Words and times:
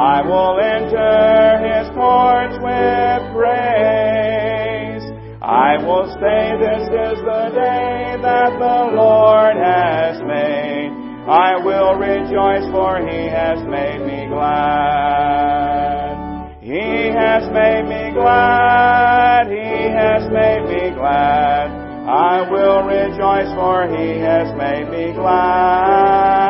I 0.00 0.22
will 0.24 0.56
enter 0.58 1.60
his 1.60 1.92
courts 1.92 2.56
with 2.56 3.20
praise. 3.36 5.04
I 5.42 5.76
will 5.84 6.08
say 6.16 6.56
this 6.56 6.88
is 6.88 7.20
the 7.20 7.50
day 7.52 8.16
that 8.22 8.56
the 8.56 8.96
Lord 8.96 9.56
has 9.60 10.22
made. 10.24 10.88
I 11.28 11.60
will 11.62 11.96
rejoice 12.00 12.64
for 12.72 12.96
he 13.04 13.28
has 13.28 13.60
made 13.68 14.00
me 14.00 14.24
glad. 14.32 16.16
He 16.62 17.12
has 17.12 17.44
made 17.52 17.84
me 17.84 18.14
glad. 18.16 19.48
He 19.52 19.92
has 20.00 20.24
made 20.32 20.64
me 20.64 20.96
glad. 20.96 21.68
I 22.08 22.40
will 22.50 22.84
rejoice 22.88 23.52
for 23.52 23.86
he 23.86 24.18
has 24.18 24.48
made 24.56 24.88
me 24.88 25.12
glad. 25.12 26.40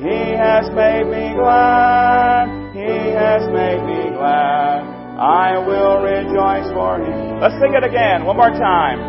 He 0.00 0.32
has 0.32 0.64
made 0.72 1.06
me 1.12 1.19
glad. 1.34 2.74
He 2.74 3.12
has 3.14 3.42
made 3.50 3.82
me 3.84 4.10
glad. 4.16 4.82
I 5.20 5.58
will 5.58 6.00
rejoice 6.00 6.70
for 6.72 6.96
him. 6.96 7.40
Let's 7.40 7.54
sing 7.60 7.74
it 7.74 7.84
again, 7.84 8.24
one 8.24 8.36
more 8.36 8.50
time. 8.50 9.00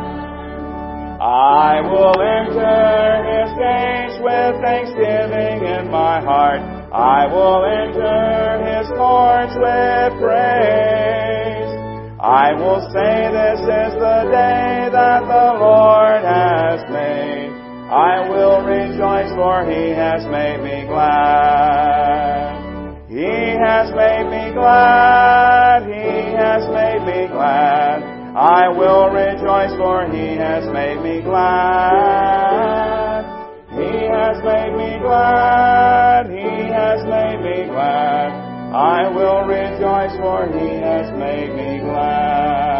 I 1.21 1.79
will 1.81 2.17
enter 2.20 3.21
his 3.29 3.49
gates 3.55 4.17
with 4.20 4.59
thanksgiving 4.59 5.63
in 5.63 5.91
my 5.91 6.20
heart. 6.20 6.62
I 6.91 7.27
will 7.31 7.63
enter 7.63 8.59
his 8.65 8.90
courts 8.98 9.53
with 9.55 10.20
praise. 10.20 11.71
I 12.20 12.54
will 12.54 12.82
say 12.91 13.29
this 13.32 13.62
is 13.62 13.93
the 14.01 14.20
day 14.34 14.90
that 14.91 15.21
the 15.21 15.48
Lord 15.62 16.21
has 16.26 16.82
made. 16.91 17.54
I 17.90 18.27
will 18.27 18.65
for 19.35 19.65
he 19.69 19.89
has 19.91 20.25
made 20.25 20.63
me 20.63 20.85
glad. 20.87 22.57
He 23.09 23.57
has 23.61 23.91
made 23.91 24.25
me 24.31 24.53
glad. 24.53 25.83
He 25.85 26.33
has 26.33 26.65
made 26.73 27.05
me 27.05 27.27
glad. 27.27 28.01
I 28.35 28.69
will 28.69 29.09
rejoice 29.09 29.75
for 29.77 30.05
he 30.09 30.35
has 30.37 30.65
made 30.73 31.01
me 31.03 31.21
glad. 31.21 32.71
He 33.71 34.07
has 34.07 34.37
made 34.43 34.73
me 34.75 34.99
glad. 34.99 36.29
He 36.29 36.71
has 36.71 37.03
made 37.05 37.41
me 37.43 37.65
glad. 37.67 38.51
I 38.73 39.09
will 39.09 39.43
rejoice, 39.43 40.15
for 40.15 40.47
he 40.47 40.79
has 40.79 41.11
made 41.19 41.51
me 41.53 41.79
glad. 41.79 42.70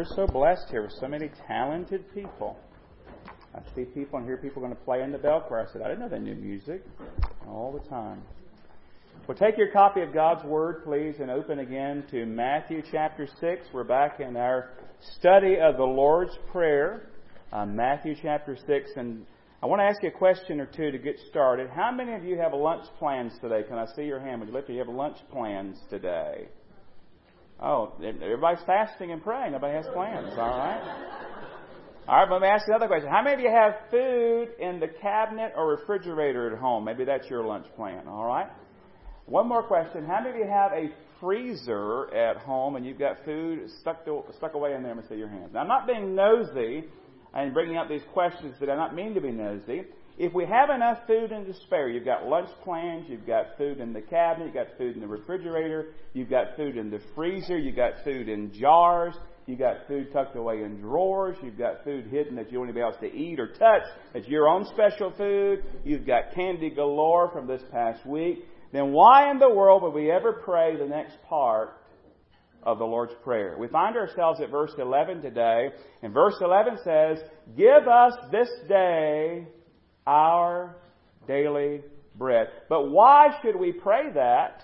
We're 0.00 0.16
so 0.16 0.26
blessed 0.26 0.70
here 0.70 0.80
with 0.80 0.92
so 0.92 1.06
many 1.06 1.30
talented 1.46 2.06
people. 2.14 2.56
I 3.54 3.60
see 3.74 3.84
people 3.84 4.18
and 4.18 4.26
hear 4.26 4.38
people 4.38 4.62
going 4.62 4.74
to 4.74 4.82
play 4.82 5.02
in 5.02 5.12
the 5.12 5.18
bell 5.18 5.42
choir. 5.42 5.68
I 5.68 5.72
said, 5.74 5.82
I 5.82 5.88
didn't 5.88 6.00
know 6.00 6.08
they 6.08 6.18
knew 6.18 6.36
music 6.36 6.82
all 7.46 7.70
the 7.70 7.86
time. 7.86 8.22
Well, 9.28 9.36
take 9.36 9.58
your 9.58 9.70
copy 9.70 10.00
of 10.00 10.14
God's 10.14 10.42
Word, 10.46 10.84
please, 10.84 11.16
and 11.20 11.30
open 11.30 11.58
again 11.58 12.04
to 12.12 12.24
Matthew 12.24 12.82
chapter 12.90 13.28
6. 13.40 13.66
We're 13.74 13.84
back 13.84 14.20
in 14.20 14.38
our 14.38 14.70
study 15.18 15.58
of 15.60 15.76
the 15.76 15.84
Lord's 15.84 16.38
Prayer, 16.50 17.10
uh, 17.52 17.66
Matthew 17.66 18.14
chapter 18.22 18.56
6. 18.56 18.90
And 18.96 19.26
I 19.62 19.66
want 19.66 19.80
to 19.80 19.84
ask 19.84 20.02
you 20.02 20.08
a 20.08 20.12
question 20.12 20.62
or 20.62 20.66
two 20.66 20.90
to 20.90 20.98
get 20.98 21.16
started. 21.28 21.68
How 21.68 21.92
many 21.92 22.14
of 22.14 22.24
you 22.24 22.38
have 22.38 22.54
lunch 22.54 22.86
plans 22.98 23.34
today? 23.42 23.64
Can 23.68 23.76
I 23.76 23.84
see 23.94 24.04
your 24.04 24.20
hand? 24.20 24.40
Would 24.40 24.48
you 24.48 24.54
lift? 24.54 24.70
If 24.70 24.76
you 24.76 24.78
have 24.78 24.88
lunch 24.88 25.18
plans 25.30 25.76
today? 25.90 26.48
Oh, 27.62 27.92
everybody's 28.02 28.64
fasting 28.64 29.12
and 29.12 29.22
praying. 29.22 29.52
Nobody 29.52 29.74
has 29.74 29.86
plans. 29.92 30.32
All 30.32 30.48
right. 30.48 30.80
All 32.08 32.16
right, 32.16 32.28
but 32.28 32.36
let 32.36 32.42
me 32.42 32.48
ask 32.48 32.66
you 32.66 32.74
another 32.74 32.88
question. 32.88 33.08
How 33.10 33.22
many 33.22 33.34
of 33.34 33.40
you 33.40 33.50
have 33.50 33.74
food 33.90 34.48
in 34.58 34.80
the 34.80 34.88
cabinet 34.88 35.52
or 35.54 35.68
refrigerator 35.68 36.52
at 36.52 36.58
home? 36.58 36.84
Maybe 36.84 37.04
that's 37.04 37.28
your 37.28 37.44
lunch 37.44 37.66
plan. 37.76 38.08
All 38.08 38.24
right. 38.24 38.46
One 39.26 39.46
more 39.46 39.62
question. 39.62 40.06
How 40.06 40.20
many 40.20 40.30
of 40.30 40.36
you 40.36 40.50
have 40.50 40.72
a 40.72 40.88
freezer 41.20 42.12
at 42.14 42.38
home 42.38 42.76
and 42.76 42.84
you've 42.84 42.98
got 42.98 43.24
food 43.24 43.68
stuck 43.80 44.04
to, 44.06 44.24
stuck 44.38 44.54
away 44.54 44.74
in 44.74 44.82
there? 44.82 44.94
Let 44.94 45.04
me 45.04 45.08
see 45.08 45.18
your 45.18 45.28
hands. 45.28 45.50
Now, 45.52 45.60
I'm 45.60 45.68
not 45.68 45.86
being 45.86 46.14
nosy 46.16 46.84
and 47.34 47.54
bringing 47.54 47.76
up 47.76 47.88
these 47.88 48.02
questions 48.12 48.56
that 48.58 48.70
I 48.70 48.74
not 48.74 48.94
mean 48.94 49.14
to 49.14 49.20
be 49.20 49.30
nosy. 49.30 49.82
If 50.20 50.34
we 50.34 50.44
have 50.44 50.68
enough 50.68 50.98
food 51.06 51.32
and 51.32 51.46
to 51.46 51.54
spare, 51.62 51.88
you've 51.88 52.04
got 52.04 52.26
lunch 52.26 52.50
plans, 52.62 53.06
you've 53.08 53.26
got 53.26 53.56
food 53.56 53.80
in 53.80 53.94
the 53.94 54.02
cabinet, 54.02 54.44
you've 54.44 54.54
got 54.54 54.76
food 54.76 54.94
in 54.94 55.00
the 55.00 55.06
refrigerator, 55.06 55.94
you've 56.12 56.28
got 56.28 56.56
food 56.56 56.76
in 56.76 56.90
the 56.90 57.00
freezer, 57.14 57.56
you've 57.56 57.74
got 57.74 58.04
food 58.04 58.28
in 58.28 58.52
jars, 58.52 59.14
you've 59.46 59.60
got 59.60 59.86
food 59.88 60.12
tucked 60.12 60.36
away 60.36 60.62
in 60.62 60.78
drawers, 60.78 61.38
you've 61.42 61.56
got 61.56 61.84
food 61.84 62.04
hidden 62.08 62.36
that 62.36 62.52
you 62.52 62.58
won't 62.58 62.74
be 62.74 62.80
able 62.80 62.92
to 63.00 63.10
eat 63.10 63.40
or 63.40 63.46
touch, 63.46 63.84
it's 64.14 64.28
your 64.28 64.46
own 64.46 64.66
special 64.66 65.10
food, 65.16 65.64
you've 65.84 66.06
got 66.06 66.34
candy 66.34 66.68
galore 66.68 67.30
from 67.32 67.46
this 67.46 67.62
past 67.72 68.04
week, 68.04 68.44
then 68.74 68.92
why 68.92 69.30
in 69.30 69.38
the 69.38 69.48
world 69.48 69.82
would 69.84 69.94
we 69.94 70.10
ever 70.10 70.34
pray 70.34 70.76
the 70.76 70.84
next 70.84 71.16
part 71.30 71.78
of 72.62 72.76
the 72.76 72.84
Lord's 72.84 73.14
Prayer. 73.24 73.56
We 73.58 73.68
find 73.68 73.96
ourselves 73.96 74.38
at 74.42 74.50
verse 74.50 74.72
11 74.76 75.22
today, 75.22 75.70
and 76.02 76.12
verse 76.12 76.34
11 76.42 76.76
says, 76.84 77.18
Give 77.56 77.88
us 77.88 78.12
this 78.30 78.50
day 78.68 79.46
our 80.06 80.76
daily 81.26 81.82
bread. 82.16 82.48
But 82.68 82.90
why 82.90 83.38
should 83.42 83.56
we 83.56 83.72
pray 83.72 84.12
that 84.14 84.62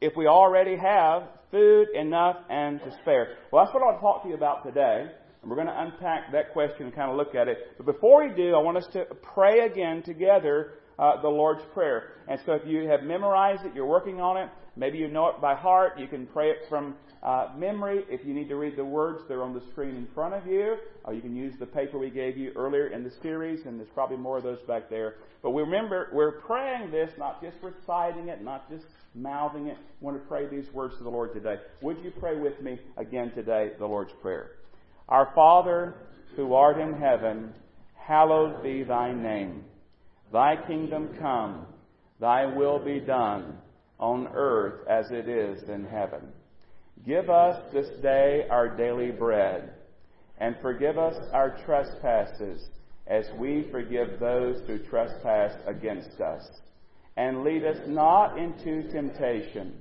if 0.00 0.14
we 0.16 0.26
already 0.26 0.76
have 0.76 1.24
food 1.50 1.88
enough 1.94 2.36
and 2.50 2.80
to 2.80 2.90
spare? 3.02 3.36
Well, 3.50 3.64
that's 3.64 3.74
what 3.74 3.82
I 3.82 3.86
want 3.86 3.98
to 3.98 4.00
talk 4.00 4.22
to 4.22 4.28
you 4.28 4.34
about 4.34 4.64
today. 4.64 5.06
And 5.42 5.50
we're 5.50 5.56
going 5.56 5.68
to 5.68 5.80
unpack 5.80 6.32
that 6.32 6.52
question 6.52 6.86
and 6.86 6.94
kind 6.94 7.10
of 7.10 7.16
look 7.16 7.34
at 7.34 7.48
it. 7.48 7.58
But 7.76 7.86
before 7.86 8.26
we 8.26 8.34
do, 8.34 8.54
I 8.54 8.62
want 8.62 8.78
us 8.78 8.86
to 8.94 9.04
pray 9.34 9.60
again 9.60 10.02
together 10.02 10.72
uh, 10.98 11.20
the 11.20 11.28
Lord's 11.28 11.62
Prayer. 11.74 12.12
And 12.28 12.40
so 12.46 12.52
if 12.52 12.62
you 12.66 12.88
have 12.88 13.02
memorized 13.02 13.64
it, 13.64 13.72
you're 13.74 13.86
working 13.86 14.20
on 14.20 14.38
it, 14.38 14.48
maybe 14.76 14.98
you 14.98 15.08
know 15.08 15.28
it 15.28 15.40
by 15.40 15.54
heart, 15.54 15.98
you 15.98 16.06
can 16.06 16.26
pray 16.26 16.50
it 16.50 16.58
from 16.68 16.94
uh, 17.22 17.48
memory. 17.56 18.04
If 18.08 18.26
you 18.26 18.34
need 18.34 18.48
to 18.48 18.56
read 18.56 18.76
the 18.76 18.84
words, 18.84 19.22
they're 19.28 19.42
on 19.42 19.54
the 19.54 19.62
screen 19.72 19.96
in 19.96 20.06
front 20.14 20.34
of 20.34 20.46
you, 20.46 20.76
or 21.04 21.14
you 21.14 21.22
can 21.22 21.34
use 21.34 21.54
the 21.58 21.66
paper 21.66 21.98
we 21.98 22.10
gave 22.10 22.36
you 22.36 22.52
earlier 22.54 22.88
in 22.88 23.02
the 23.02 23.12
series, 23.22 23.64
and 23.66 23.78
there's 23.78 23.88
probably 23.94 24.16
more 24.16 24.38
of 24.38 24.44
those 24.44 24.60
back 24.68 24.90
there. 24.90 25.14
But 25.42 25.50
we 25.50 25.62
remember, 25.62 26.08
we're 26.12 26.40
praying 26.40 26.90
this, 26.90 27.10
not 27.18 27.42
just 27.42 27.56
reciting 27.62 28.28
it, 28.28 28.42
not 28.42 28.68
just 28.70 28.84
mouthing 29.14 29.68
it. 29.68 29.76
We 30.00 30.06
want 30.06 30.22
to 30.22 30.28
pray 30.28 30.46
these 30.46 30.70
words 30.72 30.96
to 30.98 31.04
the 31.04 31.10
Lord 31.10 31.32
today. 31.32 31.56
Would 31.80 31.98
you 32.04 32.12
pray 32.18 32.38
with 32.38 32.60
me 32.60 32.78
again 32.96 33.32
today, 33.34 33.72
the 33.78 33.86
Lord's 33.86 34.12
Prayer? 34.20 34.52
Our 35.08 35.30
Father, 35.34 35.94
who 36.36 36.54
art 36.54 36.78
in 36.78 36.94
heaven, 36.94 37.52
hallowed 37.96 38.62
be 38.62 38.82
thy 38.82 39.12
name. 39.12 39.64
Thy 40.32 40.56
kingdom 40.66 41.10
come, 41.20 41.66
thy 42.20 42.46
will 42.46 42.78
be 42.78 43.00
done, 43.00 43.58
on 43.98 44.28
earth 44.34 44.86
as 44.88 45.10
it 45.10 45.28
is 45.28 45.68
in 45.68 45.84
heaven. 45.84 46.20
Give 47.06 47.28
us 47.28 47.60
this 47.72 47.88
day 48.02 48.46
our 48.50 48.68
daily 48.68 49.10
bread, 49.10 49.74
and 50.38 50.56
forgive 50.62 50.98
us 50.98 51.16
our 51.32 51.58
trespasses, 51.64 52.68
as 53.06 53.26
we 53.38 53.66
forgive 53.70 54.18
those 54.18 54.66
who 54.66 54.78
trespass 54.78 55.52
against 55.66 56.20
us. 56.20 56.48
And 57.16 57.44
lead 57.44 57.64
us 57.64 57.78
not 57.86 58.38
into 58.38 58.90
temptation, 58.90 59.74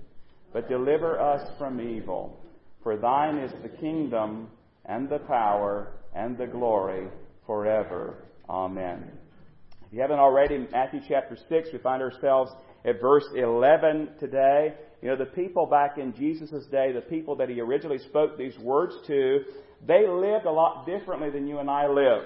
but 0.52 0.70
deliver 0.70 1.20
us 1.20 1.50
from 1.58 1.80
evil. 1.80 2.40
For 2.84 2.98
thine 2.98 3.38
is 3.38 3.54
the 3.64 3.70
kingdom, 3.70 4.50
and 4.86 5.08
the 5.10 5.20
power, 5.20 5.94
and 6.14 6.38
the 6.38 6.48
glory, 6.48 7.08
forever. 7.46 8.26
Amen. 8.50 9.10
If 9.88 9.94
you 9.94 10.02
haven't 10.02 10.20
already, 10.20 10.68
Matthew 10.72 11.00
chapter 11.08 11.38
6, 11.50 11.70
we 11.72 11.80
find 11.80 12.02
ourselves 12.02 12.52
at 12.86 13.02
verse 13.02 13.26
11 13.36 14.10
today. 14.20 14.74
You 15.02 15.10
know, 15.10 15.16
the 15.16 15.26
people 15.26 15.66
back 15.66 15.98
in 15.98 16.14
Jesus' 16.14 16.66
day, 16.68 16.92
the 16.92 17.02
people 17.02 17.36
that 17.38 17.50
he 17.50 17.60
originally 17.60 18.00
spoke 18.00 18.38
these 18.38 18.58
words 18.60 18.96
to, 19.08 19.42
they 19.86 20.08
lived 20.08 20.46
a 20.46 20.52
lot 20.52 20.86
differently 20.86 21.30
than 21.30 21.48
you 21.48 21.60
and 21.60 21.70
I 21.70 21.88
live. 21.88 22.24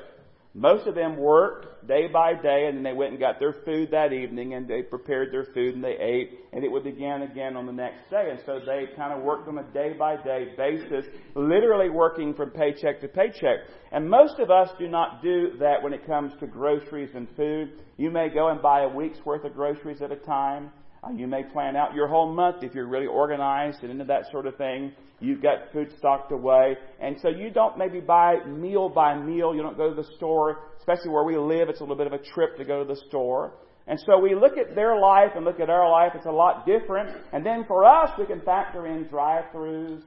Most 0.58 0.88
of 0.88 0.96
them 0.96 1.18
worked 1.18 1.88
day 1.88 2.08
by 2.12 2.34
day 2.34 2.66
and 2.66 2.78
then 2.78 2.84
they 2.84 2.92
went 2.92 3.12
and 3.12 3.20
got 3.20 3.40
their 3.40 3.54
food 3.64 3.92
that 3.92 4.12
evening 4.12 4.56
and 4.56 4.68
they 4.68 4.82
prepared 4.82 5.32
their 5.32 5.46
food 5.54 5.76
and 5.76 5.84
they 5.84 5.96
ate 6.00 6.32
and 6.52 6.64
it 6.64 6.72
would 6.72 6.84
begin 6.84 7.22
again 7.22 7.56
on 7.56 7.68
the 7.68 7.72
next 7.72 8.10
day. 8.10 8.30
And 8.32 8.40
so 8.44 8.60
they 8.66 8.88
kind 8.96 9.14
of 9.14 9.24
worked 9.24 9.48
on 9.48 9.60
a 9.60 9.64
day 9.72 9.94
by 9.94 10.16
day 10.16 10.48
basis, 10.58 11.06
literally 11.36 11.92
working 11.92 12.34
from 12.34 12.50
paycheck 12.50 13.00
to 13.02 13.08
paycheck. 13.08 13.60
And 13.92 14.10
most 14.10 14.40
of 14.40 14.50
us 14.50 14.70
do 14.80 14.88
not 14.88 15.22
do 15.22 15.52
that 15.60 15.84
when 15.84 15.94
it 15.94 16.08
comes 16.08 16.34
to 16.40 16.48
groceries 16.48 17.12
and 17.14 17.28
food. 17.38 17.84
You 17.98 18.10
may 18.10 18.30
go 18.30 18.50
and 18.50 18.60
buy 18.60 18.82
a 18.82 18.90
week's 18.90 19.24
worth 19.24 19.44
of 19.44 19.54
groceries 19.54 20.02
at 20.02 20.12
a 20.12 20.16
time. 20.16 20.72
Uh, 21.08 21.14
you 21.14 21.28
may 21.28 21.44
plan 21.44 21.76
out 21.76 21.94
your 21.94 22.08
whole 22.08 22.34
month 22.34 22.64
if 22.64 22.74
you're 22.74 22.88
really 22.88 23.08
organized 23.08 23.80
and 23.82 23.92
into 23.92 24.06
that 24.06 24.24
sort 24.32 24.46
of 24.46 24.56
thing. 24.58 24.92
You've 25.20 25.42
got 25.42 25.72
food 25.74 25.92
stocked 25.98 26.32
away. 26.32 26.76
And 27.00 27.18
so 27.22 27.30
you 27.30 27.50
don't 27.50 27.78
maybe 27.78 28.00
buy 28.00 28.36
meal 28.46 28.90
by 28.90 29.18
meal. 29.18 29.56
You 29.56 29.62
don't 29.62 29.78
go 29.78 29.90
to 29.90 29.96
the 29.96 30.08
store, 30.16 30.70
especially 30.80 31.10
where 31.10 31.24
we 31.24 31.38
live. 31.38 31.70
It's 31.70 31.80
a 31.80 31.84
little 31.84 31.98
bit 31.98 32.08
of 32.08 32.14
a 32.14 32.24
trip 32.24 32.58
to 32.58 32.66
go 32.66 32.84
to 32.84 32.88
the 32.88 33.00
store. 33.08 33.54
And 33.88 33.98
so 34.06 34.20
we 34.20 34.36
look 34.36 34.58
at 34.58 34.76
their 34.76 35.00
life 35.00 35.32
and 35.36 35.46
look 35.46 35.60
at 35.60 35.70
our 35.70 35.90
life. 35.90 36.12
It's 36.14 36.26
a 36.26 36.32
lot 36.32 36.66
different. 36.66 37.10
And 37.32 37.46
then 37.46 37.64
for 37.68 37.86
us, 37.86 38.10
we 38.20 38.26
can 38.26 38.42
factor 38.42 38.86
in 38.86 39.08
drive-throughs 39.08 40.02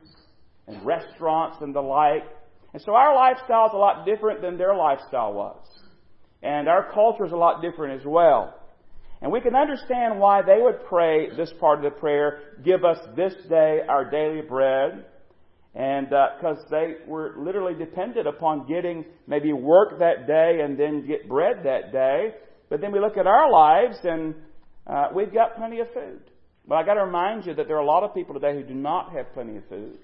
and 0.66 0.86
restaurants 0.86 1.58
and 1.60 1.74
the 1.74 1.80
like. 1.80 2.24
And 2.72 2.82
so 2.82 2.94
our 2.94 3.14
lifestyle 3.14 3.66
is 3.66 3.72
a 3.74 3.78
lot 3.78 4.04
different 4.04 4.42
than 4.42 4.58
their 4.58 4.76
lifestyle 4.76 5.32
was. 5.32 5.64
And 6.42 6.68
our 6.68 6.92
culture 6.92 7.24
is 7.24 7.32
a 7.32 7.36
lot 7.36 7.62
different 7.62 8.00
as 8.00 8.06
well. 8.06 8.59
And 9.22 9.30
we 9.30 9.40
can 9.40 9.54
understand 9.54 10.18
why 10.18 10.40
they 10.42 10.60
would 10.60 10.84
pray 10.88 11.28
this 11.36 11.52
part 11.60 11.84
of 11.84 11.92
the 11.92 11.98
prayer, 11.98 12.56
give 12.64 12.84
us 12.84 12.98
this 13.16 13.34
day 13.48 13.80
our 13.86 14.10
daily 14.10 14.40
bread. 14.40 15.04
And 15.74 16.08
because 16.08 16.58
uh, 16.66 16.70
they 16.70 16.94
were 17.06 17.34
literally 17.38 17.74
dependent 17.74 18.26
upon 18.26 18.66
getting 18.66 19.04
maybe 19.26 19.52
work 19.52 19.98
that 19.98 20.26
day 20.26 20.60
and 20.64 20.78
then 20.78 21.06
get 21.06 21.28
bread 21.28 21.58
that 21.64 21.92
day. 21.92 22.34
But 22.70 22.80
then 22.80 22.92
we 22.92 22.98
look 22.98 23.16
at 23.16 23.26
our 23.26 23.50
lives 23.50 23.98
and 24.02 24.34
uh, 24.86 25.08
we've 25.14 25.32
got 25.32 25.56
plenty 25.56 25.80
of 25.80 25.86
food. 25.92 26.22
But 26.66 26.76
I 26.76 26.84
got 26.84 26.94
to 26.94 27.04
remind 27.04 27.46
you 27.46 27.54
that 27.54 27.68
there 27.68 27.76
are 27.76 27.82
a 27.82 27.86
lot 27.86 28.02
of 28.02 28.14
people 28.14 28.34
today 28.34 28.54
who 28.54 28.64
do 28.64 28.74
not 28.74 29.12
have 29.12 29.32
plenty 29.32 29.56
of 29.58 29.68
food. 29.68 29.98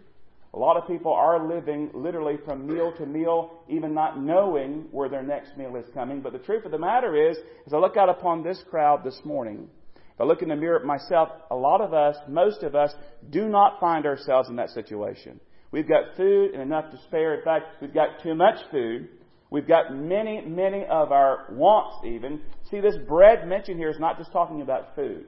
A 0.56 0.58
lot 0.58 0.78
of 0.78 0.86
people 0.86 1.12
are 1.12 1.46
living 1.46 1.90
literally 1.92 2.38
from 2.46 2.66
meal 2.66 2.90
to 2.96 3.04
meal, 3.04 3.62
even 3.68 3.92
not 3.92 4.18
knowing 4.18 4.86
where 4.90 5.10
their 5.10 5.22
next 5.22 5.54
meal 5.58 5.76
is 5.76 5.84
coming. 5.92 6.22
But 6.22 6.32
the 6.32 6.38
truth 6.38 6.64
of 6.64 6.70
the 6.70 6.78
matter 6.78 7.30
is, 7.30 7.36
as 7.66 7.74
I 7.74 7.76
look 7.76 7.98
out 7.98 8.08
upon 8.08 8.42
this 8.42 8.64
crowd 8.70 9.04
this 9.04 9.20
morning, 9.22 9.68
if 9.94 10.18
I 10.18 10.24
look 10.24 10.40
in 10.40 10.48
the 10.48 10.56
mirror 10.56 10.80
at 10.80 10.86
myself, 10.86 11.28
a 11.50 11.54
lot 11.54 11.82
of 11.82 11.92
us, 11.92 12.16
most 12.26 12.62
of 12.62 12.74
us, 12.74 12.90
do 13.28 13.50
not 13.50 13.80
find 13.80 14.06
ourselves 14.06 14.48
in 14.48 14.56
that 14.56 14.70
situation. 14.70 15.40
We've 15.72 15.86
got 15.86 16.16
food 16.16 16.52
and 16.52 16.62
enough 16.62 16.90
to 16.90 16.98
spare. 17.06 17.34
In 17.34 17.44
fact, 17.44 17.66
we've 17.82 17.92
got 17.92 18.22
too 18.22 18.34
much 18.34 18.56
food. 18.70 19.10
We've 19.50 19.68
got 19.68 19.94
many, 19.94 20.40
many 20.40 20.86
of 20.86 21.12
our 21.12 21.48
wants 21.50 22.06
even. 22.06 22.40
See, 22.70 22.80
this 22.80 22.96
bread 23.06 23.46
mentioned 23.46 23.78
here 23.78 23.90
is 23.90 24.00
not 24.00 24.16
just 24.16 24.32
talking 24.32 24.62
about 24.62 24.94
food. 24.96 25.26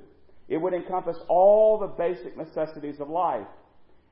It 0.48 0.56
would 0.56 0.72
encompass 0.72 1.18
all 1.28 1.78
the 1.78 1.86
basic 1.86 2.34
necessities 2.34 2.98
of 2.98 3.10
life. 3.10 3.46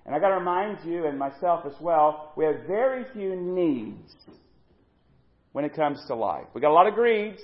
And 0.06 0.14
I 0.14 0.20
got 0.20 0.28
to 0.28 0.36
remind 0.36 0.78
you 0.84 1.06
and 1.06 1.18
myself 1.18 1.66
as 1.66 1.74
well, 1.80 2.32
we 2.36 2.44
have 2.44 2.66
very 2.66 3.04
few 3.12 3.34
needs 3.34 4.14
when 5.50 5.64
it 5.64 5.74
comes 5.74 5.98
to 6.06 6.14
life. 6.14 6.44
We 6.54 6.60
got 6.60 6.70
a 6.70 6.74
lot 6.74 6.86
of 6.86 6.94
greeds, 6.94 7.40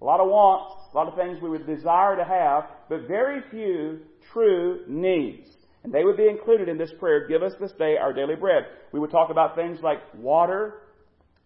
a 0.00 0.04
lot 0.04 0.18
of 0.18 0.26
wants, 0.28 0.74
a 0.92 0.96
lot 0.96 1.06
of 1.06 1.14
things 1.14 1.38
we 1.40 1.48
would 1.48 1.64
desire 1.64 2.16
to 2.16 2.24
have, 2.24 2.64
but 2.88 3.06
very 3.06 3.40
few 3.52 4.00
true 4.32 4.80
needs. 4.88 5.48
And 5.84 5.92
they 5.92 6.02
would 6.02 6.16
be 6.16 6.28
included 6.28 6.68
in 6.68 6.76
this 6.76 6.90
prayer, 6.98 7.28
give 7.28 7.44
us 7.44 7.52
this 7.60 7.70
day 7.78 7.96
our 7.96 8.12
daily 8.12 8.34
bread. 8.34 8.64
We 8.90 8.98
would 8.98 9.12
talk 9.12 9.30
about 9.30 9.54
things 9.54 9.78
like 9.80 9.98
water 10.16 10.82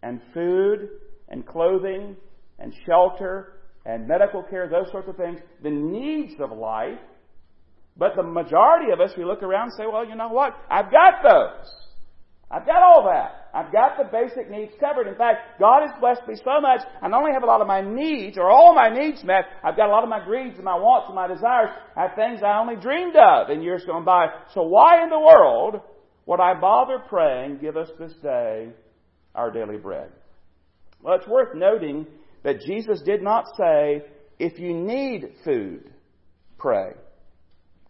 and 0.03 0.23
food 0.33 0.89
and 1.29 1.47
clothing 1.47 2.17
and 2.59 2.73
shelter 2.87 3.59
and 3.85 4.09
medical 4.09 4.43
care, 4.43 4.69
those 4.71 4.91
sorts 4.91 5.09
of 5.09 5.17
things. 5.17 5.39
The 5.63 5.71
needs 5.71 6.41
of 6.41 6.51
life 6.57 6.99
but 8.01 8.17
the 8.17 8.23
majority 8.23 8.93
of 8.93 9.01
us, 9.01 9.13
we 9.15 9.27
look 9.27 9.43
around 9.43 9.69
and 9.69 9.73
say, 9.77 9.85
well, 9.87 10.09
you 10.09 10.15
know 10.15 10.31
what? 10.31 10.57
I've 10.71 10.91
got 10.91 11.23
those. 11.23 11.71
I've 12.51 12.65
got 12.65 12.83
all 12.83 13.05
that. 13.05 13.51
I've 13.53 13.71
got 13.71 13.99
the 13.99 14.05
basic 14.11 14.51
needs 14.51 14.73
covered. 14.81 15.07
In 15.07 15.17
fact, 15.17 15.61
God 15.61 15.83
has 15.83 15.91
blessed 16.01 16.27
me 16.27 16.35
so 16.37 16.63
much, 16.63 16.81
I 17.03 17.09
not 17.09 17.21
only 17.21 17.33
have 17.35 17.43
a 17.43 17.47
lot 17.47 17.61
of 17.61 17.67
my 17.67 17.83
needs, 17.83 18.39
or 18.39 18.49
all 18.49 18.75
my 18.75 18.89
needs 18.89 19.23
met, 19.23 19.45
I've 19.63 19.77
got 19.77 19.91
a 19.91 19.93
lot 19.93 20.03
of 20.03 20.09
my 20.09 20.25
greeds 20.25 20.57
and 20.57 20.65
my 20.65 20.77
wants 20.77 21.09
and 21.09 21.15
my 21.15 21.29
desires. 21.29 21.69
I 21.95 22.03
have 22.07 22.17
things 22.17 22.41
I 22.43 22.59
only 22.59 22.77
dreamed 22.77 23.17
of 23.17 23.51
in 23.51 23.61
years 23.61 23.85
gone 23.87 24.07
by. 24.07 24.29
So 24.55 24.63
why 24.63 25.03
in 25.03 25.11
the 25.11 25.21
world 25.21 25.83
would 26.25 26.41
I 26.41 26.59
bother 26.59 27.01
praying, 27.07 27.59
give 27.59 27.77
us 27.77 27.91
this 27.99 28.15
day 28.23 28.71
our 29.35 29.51
daily 29.51 29.77
bread? 29.77 30.11
Well, 31.03 31.17
it's 31.17 31.29
worth 31.29 31.55
noting 31.55 32.07
that 32.45 32.63
Jesus 32.63 33.03
did 33.03 33.21
not 33.23 33.45
say, 33.59 34.05
if 34.39 34.59
you 34.59 34.73
need 34.73 35.35
food, 35.45 35.93
pray. 36.57 36.93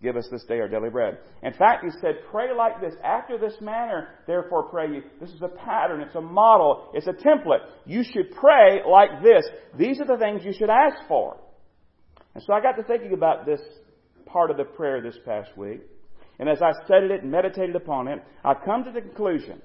Give 0.03 0.17
us 0.17 0.27
this 0.31 0.45
day 0.45 0.61
our 0.61 0.69
daily 0.69 0.89
bread. 0.89 1.19
In 1.43 1.53
fact, 1.53 1.85
he 1.85 1.91
said, 2.01 2.21
pray 2.31 2.55
like 2.57 2.81
this. 2.81 2.95
After 3.05 3.37
this 3.37 3.55
manner, 3.61 4.09
therefore 4.27 4.63
pray 4.71 4.89
you. 4.89 5.03
This 5.21 5.31
is 5.31 5.43
a 5.43 5.49
pattern. 5.49 6.01
It's 6.01 6.15
a 6.15 6.21
model. 6.21 6.91
It's 6.95 7.07
a 7.07 7.13
template. 7.13 7.67
You 7.85 8.03
should 8.03 8.31
pray 8.35 8.81
like 8.89 9.23
this. 9.23 9.45
These 9.79 10.01
are 10.01 10.07
the 10.07 10.17
things 10.17 10.43
you 10.43 10.55
should 10.55 10.71
ask 10.71 11.07
for. 11.07 11.37
And 12.35 12.43
so 12.43 12.55
I 12.55 12.63
got 12.63 12.73
to 12.73 12.83
thinking 12.85 13.13
about 13.13 13.45
this 13.45 13.61
part 14.25 14.51
of 14.51 14.57
the 14.57 14.65
prayer 14.65 15.03
this 15.03 15.19
past 15.27 15.51
week. 15.57 15.81
And 16.39 16.49
as 16.49 16.63
I 16.63 16.73
studied 16.87 17.11
it 17.11 17.23
and 17.23 17.31
meditated 17.31 17.77
upon 17.77 18.09
it, 18.09 18.23
I've 18.43 18.65
come 18.65 18.85
to 18.85 18.91
the 18.91 19.03
conclusion 19.03 19.61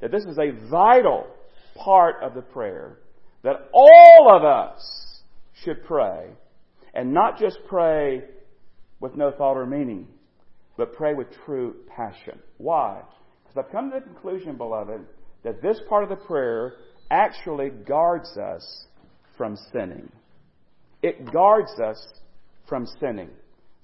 that 0.00 0.12
this 0.12 0.24
is 0.24 0.38
a 0.38 0.68
vital 0.70 1.26
part 1.76 2.22
of 2.22 2.34
the 2.34 2.42
prayer 2.42 2.98
that 3.42 3.68
all 3.72 4.36
of 4.36 4.44
us 4.44 5.22
should 5.64 5.84
pray. 5.84 6.28
And 6.94 7.12
not 7.12 7.40
just 7.40 7.58
pray 7.68 8.22
with 9.04 9.16
no 9.16 9.30
thought 9.30 9.58
or 9.58 9.66
meaning, 9.66 10.08
but 10.78 10.94
pray 10.94 11.12
with 11.12 11.26
true 11.44 11.74
passion. 11.94 12.38
Why? 12.56 13.02
Because 13.42 13.62
I've 13.62 13.70
come 13.70 13.90
to 13.90 14.00
the 14.00 14.02
conclusion, 14.02 14.56
beloved, 14.56 15.02
that 15.42 15.60
this 15.60 15.78
part 15.90 16.04
of 16.04 16.08
the 16.08 16.16
prayer 16.16 16.76
actually 17.10 17.68
guards 17.68 18.34
us 18.38 18.86
from 19.36 19.58
sinning. 19.74 20.10
It 21.02 21.30
guards 21.30 21.78
us 21.78 22.02
from 22.66 22.86
sinning. 22.98 23.28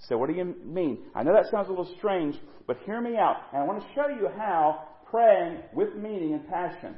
So 0.08 0.16
what 0.16 0.30
do 0.30 0.34
you 0.34 0.56
mean? 0.64 1.00
I 1.14 1.22
know 1.22 1.34
that 1.34 1.50
sounds 1.50 1.66
a 1.68 1.70
little 1.70 1.94
strange, 1.98 2.36
but 2.66 2.78
hear 2.86 3.02
me 3.02 3.18
out. 3.18 3.36
And 3.52 3.62
I 3.62 3.66
want 3.66 3.82
to 3.82 3.88
show 3.94 4.08
you 4.08 4.26
how 4.38 4.84
praying 5.10 5.58
with 5.74 5.94
meaning 5.96 6.32
and 6.32 6.48
passion, 6.48 6.96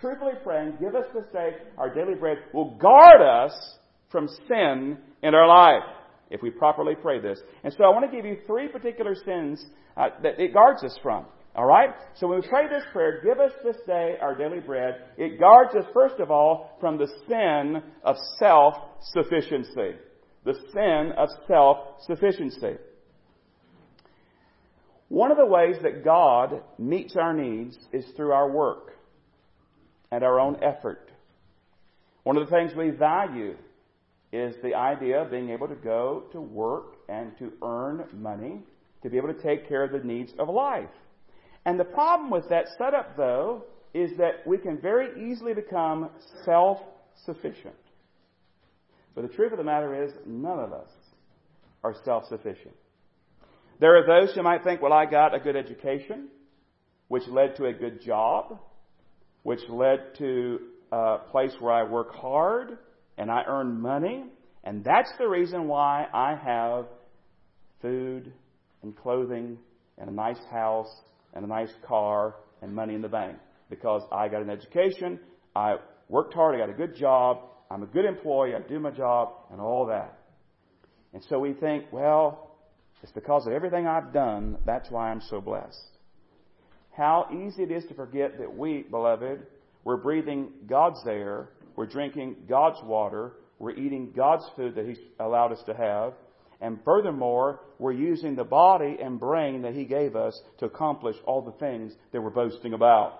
truthfully 0.00 0.32
praying, 0.42 0.78
give 0.80 0.94
us 0.94 1.04
this 1.12 1.24
day 1.30 1.50
our 1.76 1.94
daily 1.94 2.14
bread, 2.14 2.38
will 2.54 2.78
guard 2.78 3.20
us 3.20 3.52
from 4.10 4.28
sin 4.48 4.96
in 5.22 5.34
our 5.34 5.46
life 5.46 5.99
if 6.30 6.42
we 6.42 6.50
properly 6.50 6.94
pray 6.94 7.20
this. 7.20 7.40
And 7.64 7.72
so 7.76 7.84
I 7.84 7.88
want 7.88 8.10
to 8.10 8.16
give 8.16 8.24
you 8.24 8.38
three 8.46 8.68
particular 8.68 9.14
sins 9.14 9.64
uh, 9.96 10.08
that 10.22 10.40
it 10.40 10.54
guards 10.54 10.82
us 10.84 10.98
from. 11.02 11.26
All 11.56 11.66
right? 11.66 11.90
So 12.14 12.28
when 12.28 12.40
we 12.40 12.48
pray 12.48 12.68
this 12.68 12.84
prayer, 12.92 13.20
give 13.24 13.40
us 13.40 13.52
this 13.64 13.76
day 13.86 14.16
our 14.20 14.36
daily 14.36 14.60
bread, 14.60 15.02
it 15.18 15.40
guards 15.40 15.74
us, 15.74 15.84
first 15.92 16.20
of 16.20 16.30
all, 16.30 16.76
from 16.80 16.96
the 16.96 17.08
sin 17.28 17.82
of 18.04 18.16
self-sufficiency. 18.38 19.96
The 20.44 20.54
sin 20.72 21.12
of 21.18 21.28
self-sufficiency. 21.48 22.76
One 25.08 25.32
of 25.32 25.38
the 25.38 25.46
ways 25.46 25.76
that 25.82 26.04
God 26.04 26.62
meets 26.78 27.16
our 27.16 27.34
needs 27.34 27.76
is 27.92 28.06
through 28.16 28.32
our 28.32 28.48
work 28.48 28.92
and 30.12 30.22
our 30.22 30.38
own 30.38 30.62
effort. 30.62 31.10
One 32.22 32.36
of 32.36 32.48
the 32.48 32.54
things 32.54 32.72
we 32.76 32.90
value 32.90 33.56
is 34.32 34.54
the 34.62 34.74
idea 34.74 35.22
of 35.22 35.30
being 35.30 35.50
able 35.50 35.68
to 35.68 35.74
go 35.74 36.24
to 36.32 36.40
work 36.40 36.96
and 37.08 37.36
to 37.38 37.52
earn 37.62 38.04
money 38.14 38.62
to 39.02 39.10
be 39.10 39.16
able 39.16 39.32
to 39.32 39.42
take 39.42 39.68
care 39.68 39.82
of 39.82 39.92
the 39.92 40.06
needs 40.06 40.32
of 40.38 40.48
life. 40.48 40.88
And 41.64 41.78
the 41.78 41.84
problem 41.84 42.30
with 42.30 42.48
that 42.48 42.66
setup, 42.78 43.16
though, 43.16 43.64
is 43.92 44.16
that 44.18 44.46
we 44.46 44.58
can 44.58 44.80
very 44.80 45.30
easily 45.30 45.52
become 45.52 46.10
self 46.44 46.78
sufficient. 47.24 47.74
But 49.14 49.22
the 49.22 49.34
truth 49.34 49.52
of 49.52 49.58
the 49.58 49.64
matter 49.64 50.04
is, 50.04 50.12
none 50.26 50.58
of 50.58 50.72
us 50.72 50.90
are 51.82 51.94
self 52.04 52.26
sufficient. 52.28 52.74
There 53.80 53.96
are 53.96 54.06
those 54.06 54.34
who 54.34 54.42
might 54.42 54.62
think, 54.62 54.80
well, 54.80 54.92
I 54.92 55.06
got 55.06 55.34
a 55.34 55.40
good 55.40 55.56
education, 55.56 56.28
which 57.08 57.26
led 57.26 57.56
to 57.56 57.66
a 57.66 57.72
good 57.72 58.02
job, 58.02 58.58
which 59.42 59.60
led 59.68 60.14
to 60.18 60.60
a 60.92 61.18
place 61.30 61.52
where 61.58 61.72
I 61.72 61.82
work 61.84 62.14
hard 62.14 62.78
and 63.20 63.30
I 63.30 63.42
earn 63.46 63.78
money, 63.78 64.24
and 64.64 64.82
that's 64.82 65.12
the 65.18 65.28
reason 65.28 65.68
why 65.68 66.06
I 66.12 66.34
have 66.42 66.86
food 67.82 68.32
and 68.82 68.96
clothing 68.96 69.58
and 69.98 70.08
a 70.08 70.12
nice 70.12 70.40
house 70.50 70.90
and 71.34 71.44
a 71.44 71.46
nice 71.46 71.68
car 71.86 72.36
and 72.62 72.74
money 72.74 72.94
in 72.94 73.02
the 73.02 73.10
bank 73.10 73.36
because 73.68 74.00
I 74.10 74.28
got 74.28 74.40
an 74.40 74.48
education, 74.48 75.20
I 75.54 75.76
worked 76.08 76.32
hard, 76.32 76.54
I 76.54 76.58
got 76.58 76.70
a 76.70 76.72
good 76.72 76.96
job, 76.96 77.42
I'm 77.70 77.82
a 77.82 77.86
good 77.86 78.06
employee, 78.06 78.54
I 78.54 78.66
do 78.66 78.80
my 78.80 78.90
job, 78.90 79.34
and 79.52 79.60
all 79.60 79.84
that. 79.88 80.18
And 81.12 81.22
so 81.28 81.38
we 81.38 81.52
think, 81.52 81.92
well, 81.92 82.56
it's 83.02 83.12
because 83.12 83.46
of 83.46 83.52
everything 83.52 83.86
I've 83.86 84.14
done, 84.14 84.56
that's 84.64 84.90
why 84.90 85.10
I'm 85.10 85.20
so 85.28 85.42
blessed. 85.42 85.98
How 86.96 87.28
easy 87.30 87.64
it 87.64 87.70
is 87.70 87.84
to 87.88 87.94
forget 87.94 88.38
that 88.38 88.56
we, 88.56 88.86
beloved, 88.90 89.46
we're 89.84 89.98
breathing 89.98 90.52
God's 90.66 91.00
air, 91.06 91.50
we're 91.76 91.86
drinking 91.86 92.36
God's 92.48 92.78
water, 92.82 93.32
we're 93.58 93.72
eating 93.72 94.12
God's 94.16 94.44
food 94.56 94.74
that 94.74 94.86
He's 94.86 94.98
allowed 95.18 95.52
us 95.52 95.62
to 95.66 95.74
have, 95.74 96.14
and 96.60 96.78
furthermore, 96.84 97.60
we're 97.78 97.92
using 97.92 98.36
the 98.36 98.44
body 98.44 98.98
and 99.02 99.18
brain 99.18 99.62
that 99.62 99.74
He 99.74 99.84
gave 99.84 100.14
us 100.14 100.38
to 100.58 100.66
accomplish 100.66 101.16
all 101.24 101.42
the 101.42 101.52
things 101.52 101.92
that 102.12 102.20
we're 102.20 102.30
boasting 102.30 102.74
about. 102.74 103.18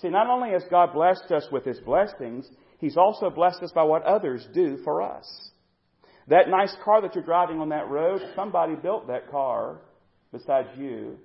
See, 0.00 0.08
not 0.08 0.28
only 0.28 0.50
has 0.50 0.64
God 0.68 0.92
blessed 0.92 1.30
us 1.30 1.46
with 1.52 1.64
His 1.64 1.78
blessings, 1.80 2.48
He's 2.78 2.96
also 2.96 3.30
blessed 3.30 3.62
us 3.62 3.70
by 3.72 3.84
what 3.84 4.02
others 4.02 4.44
do 4.52 4.78
for 4.82 5.02
us. 5.02 5.50
That 6.26 6.48
nice 6.48 6.74
car 6.84 7.02
that 7.02 7.14
you're 7.14 7.24
driving 7.24 7.60
on 7.60 7.68
that 7.68 7.88
road, 7.88 8.20
somebody 8.34 8.74
built 8.74 9.06
that 9.06 9.30
car 9.30 9.78
besides 10.32 10.68
you. 10.76 11.18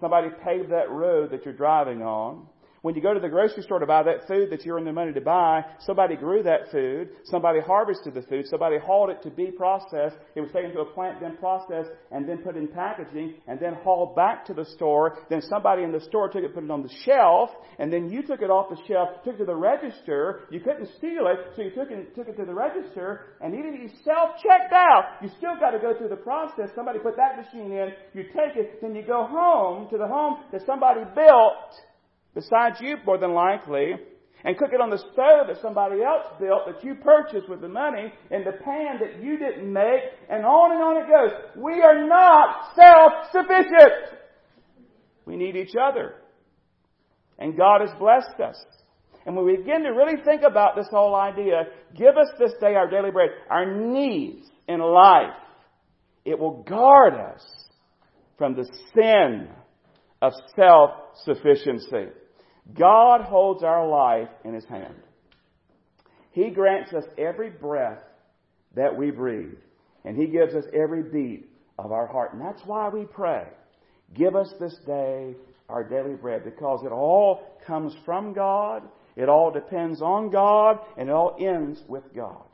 Somebody 0.00 0.28
paved 0.44 0.70
that 0.70 0.90
road 0.90 1.30
that 1.30 1.44
you're 1.44 1.54
driving 1.54 2.02
on. 2.02 2.46
When 2.82 2.94
you 2.94 3.02
go 3.02 3.12
to 3.12 3.18
the 3.18 3.28
grocery 3.28 3.64
store 3.64 3.80
to 3.80 3.86
buy 3.86 4.04
that 4.04 4.28
food 4.28 4.50
that 4.50 4.64
you're 4.64 4.78
in 4.78 4.84
the 4.84 4.92
money 4.92 5.12
to 5.12 5.20
buy, 5.20 5.64
somebody 5.80 6.14
grew 6.14 6.44
that 6.44 6.70
food, 6.70 7.08
somebody 7.24 7.58
harvested 7.60 8.14
the 8.14 8.22
food, 8.22 8.46
somebody 8.46 8.78
hauled 8.78 9.10
it 9.10 9.20
to 9.22 9.30
be 9.30 9.50
processed, 9.50 10.16
it 10.36 10.40
was 10.40 10.52
taken 10.52 10.72
to 10.72 10.80
a 10.80 10.84
plant, 10.84 11.20
then 11.20 11.36
processed, 11.38 11.90
and 12.12 12.28
then 12.28 12.38
put 12.38 12.56
in 12.56 12.68
packaging, 12.68 13.34
and 13.48 13.58
then 13.58 13.74
hauled 13.74 14.14
back 14.14 14.46
to 14.46 14.54
the 14.54 14.64
store. 14.64 15.18
Then 15.28 15.42
somebody 15.42 15.82
in 15.82 15.90
the 15.90 16.00
store 16.00 16.28
took 16.28 16.44
it, 16.44 16.54
put 16.54 16.62
it 16.62 16.70
on 16.70 16.82
the 16.82 16.94
shelf, 17.04 17.50
and 17.80 17.92
then 17.92 18.10
you 18.10 18.22
took 18.22 18.42
it 18.42 18.50
off 18.50 18.70
the 18.70 18.80
shelf, 18.86 19.08
took 19.24 19.34
it 19.34 19.38
to 19.38 19.44
the 19.44 19.56
register. 19.56 20.42
You 20.50 20.60
couldn't 20.60 20.88
steal 20.98 21.26
it, 21.26 21.54
so 21.56 21.62
you 21.62 21.70
took 21.70 21.90
it, 21.90 22.14
took 22.14 22.28
it 22.28 22.36
to 22.36 22.44
the 22.44 22.54
register, 22.54 23.34
and 23.40 23.54
even 23.54 23.74
if 23.74 23.80
you 23.80 23.98
self-checked 24.04 24.72
out, 24.72 25.18
you 25.20 25.30
still 25.36 25.58
got 25.58 25.70
to 25.70 25.80
go 25.80 25.98
through 25.98 26.10
the 26.10 26.16
process. 26.16 26.70
Somebody 26.76 27.00
put 27.00 27.16
that 27.16 27.36
machine 27.36 27.72
in, 27.72 27.90
you 28.14 28.22
take 28.22 28.54
it, 28.54 28.80
then 28.80 28.94
you 28.94 29.02
go 29.02 29.26
home 29.26 29.88
to 29.90 29.98
the 29.98 30.06
home 30.06 30.44
that 30.52 30.64
somebody 30.64 31.00
built 31.14 31.74
besides 32.34 32.76
you 32.80 32.96
more 33.04 33.18
than 33.18 33.32
likely, 33.32 33.94
and 34.44 34.56
cook 34.56 34.70
it 34.72 34.80
on 34.80 34.90
the 34.90 34.98
stove 34.98 35.48
that 35.48 35.60
somebody 35.60 36.02
else 36.02 36.26
built 36.38 36.66
that 36.66 36.84
you 36.84 36.94
purchased 36.94 37.48
with 37.48 37.60
the 37.60 37.68
money 37.68 38.12
in 38.30 38.44
the 38.44 38.52
pan 38.52 38.98
that 39.00 39.22
you 39.22 39.36
didn't 39.38 39.72
make, 39.72 40.00
and 40.30 40.44
on 40.44 40.72
and 40.72 40.82
on 40.82 40.96
it 40.96 41.08
goes. 41.08 41.32
We 41.56 41.82
are 41.82 42.06
not 42.06 42.74
self-sufficient. 42.76 44.18
We 45.26 45.36
need 45.36 45.56
each 45.56 45.74
other. 45.80 46.14
And 47.38 47.56
God 47.56 47.80
has 47.80 47.90
blessed 47.98 48.40
us. 48.40 48.64
And 49.26 49.36
when 49.36 49.44
we 49.44 49.56
begin 49.56 49.82
to 49.82 49.90
really 49.90 50.22
think 50.24 50.42
about 50.42 50.76
this 50.76 50.86
whole 50.90 51.14
idea, 51.14 51.64
give 51.96 52.16
us 52.16 52.28
this 52.38 52.52
day 52.60 52.74
our 52.74 52.88
daily 52.88 53.10
bread, 53.10 53.30
our 53.50 53.76
needs 53.76 54.48
in 54.68 54.80
life, 54.80 55.34
it 56.24 56.38
will 56.38 56.62
guard 56.62 57.14
us 57.14 57.44
from 58.38 58.54
the 58.54 58.64
sin 58.94 59.48
of 60.20 60.32
self-sufficiency. 60.56 62.12
God 62.74 63.22
holds 63.22 63.62
our 63.62 63.88
life 63.88 64.28
in 64.44 64.54
His 64.54 64.64
hand. 64.64 64.94
He 66.32 66.50
grants 66.50 66.92
us 66.92 67.04
every 67.16 67.50
breath 67.50 68.02
that 68.74 68.96
we 68.96 69.10
breathe. 69.10 69.58
And 70.04 70.16
He 70.16 70.26
gives 70.26 70.54
us 70.54 70.64
every 70.74 71.02
beat 71.02 71.48
of 71.78 71.92
our 71.92 72.06
heart. 72.06 72.32
And 72.32 72.42
that's 72.42 72.62
why 72.64 72.88
we 72.88 73.04
pray. 73.04 73.44
Give 74.14 74.36
us 74.36 74.52
this 74.60 74.76
day 74.86 75.34
our 75.68 75.84
daily 75.84 76.14
bread 76.14 76.44
because 76.44 76.82
it 76.84 76.92
all 76.92 77.42
comes 77.66 77.94
from 78.04 78.32
God, 78.32 78.82
it 79.16 79.28
all 79.28 79.50
depends 79.50 80.00
on 80.00 80.30
God, 80.30 80.78
and 80.96 81.08
it 81.08 81.12
all 81.12 81.36
ends 81.38 81.82
with 81.88 82.04
God. 82.14 82.44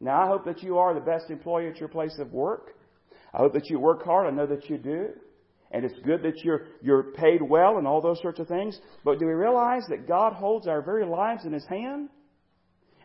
Now, 0.00 0.22
I 0.22 0.26
hope 0.26 0.44
that 0.44 0.62
you 0.62 0.78
are 0.78 0.94
the 0.94 1.00
best 1.00 1.30
employee 1.30 1.68
at 1.68 1.78
your 1.78 1.88
place 1.88 2.16
of 2.18 2.32
work. 2.32 2.76
I 3.32 3.38
hope 3.38 3.54
that 3.54 3.70
you 3.70 3.80
work 3.80 4.04
hard. 4.04 4.26
I 4.26 4.36
know 4.36 4.46
that 4.46 4.68
you 4.68 4.78
do 4.78 5.08
and 5.74 5.84
it's 5.84 5.98
good 6.04 6.22
that 6.22 6.44
you're, 6.44 6.66
you're 6.80 7.02
paid 7.02 7.42
well 7.42 7.78
and 7.78 7.86
all 7.86 8.00
those 8.00 8.22
sorts 8.22 8.38
of 8.38 8.46
things. 8.46 8.78
But 9.04 9.18
do 9.18 9.26
we 9.26 9.32
realize 9.32 9.82
that 9.88 10.06
God 10.06 10.32
holds 10.32 10.68
our 10.68 10.80
very 10.80 11.04
lives 11.04 11.44
in 11.44 11.52
His 11.52 11.66
hand? 11.66 12.10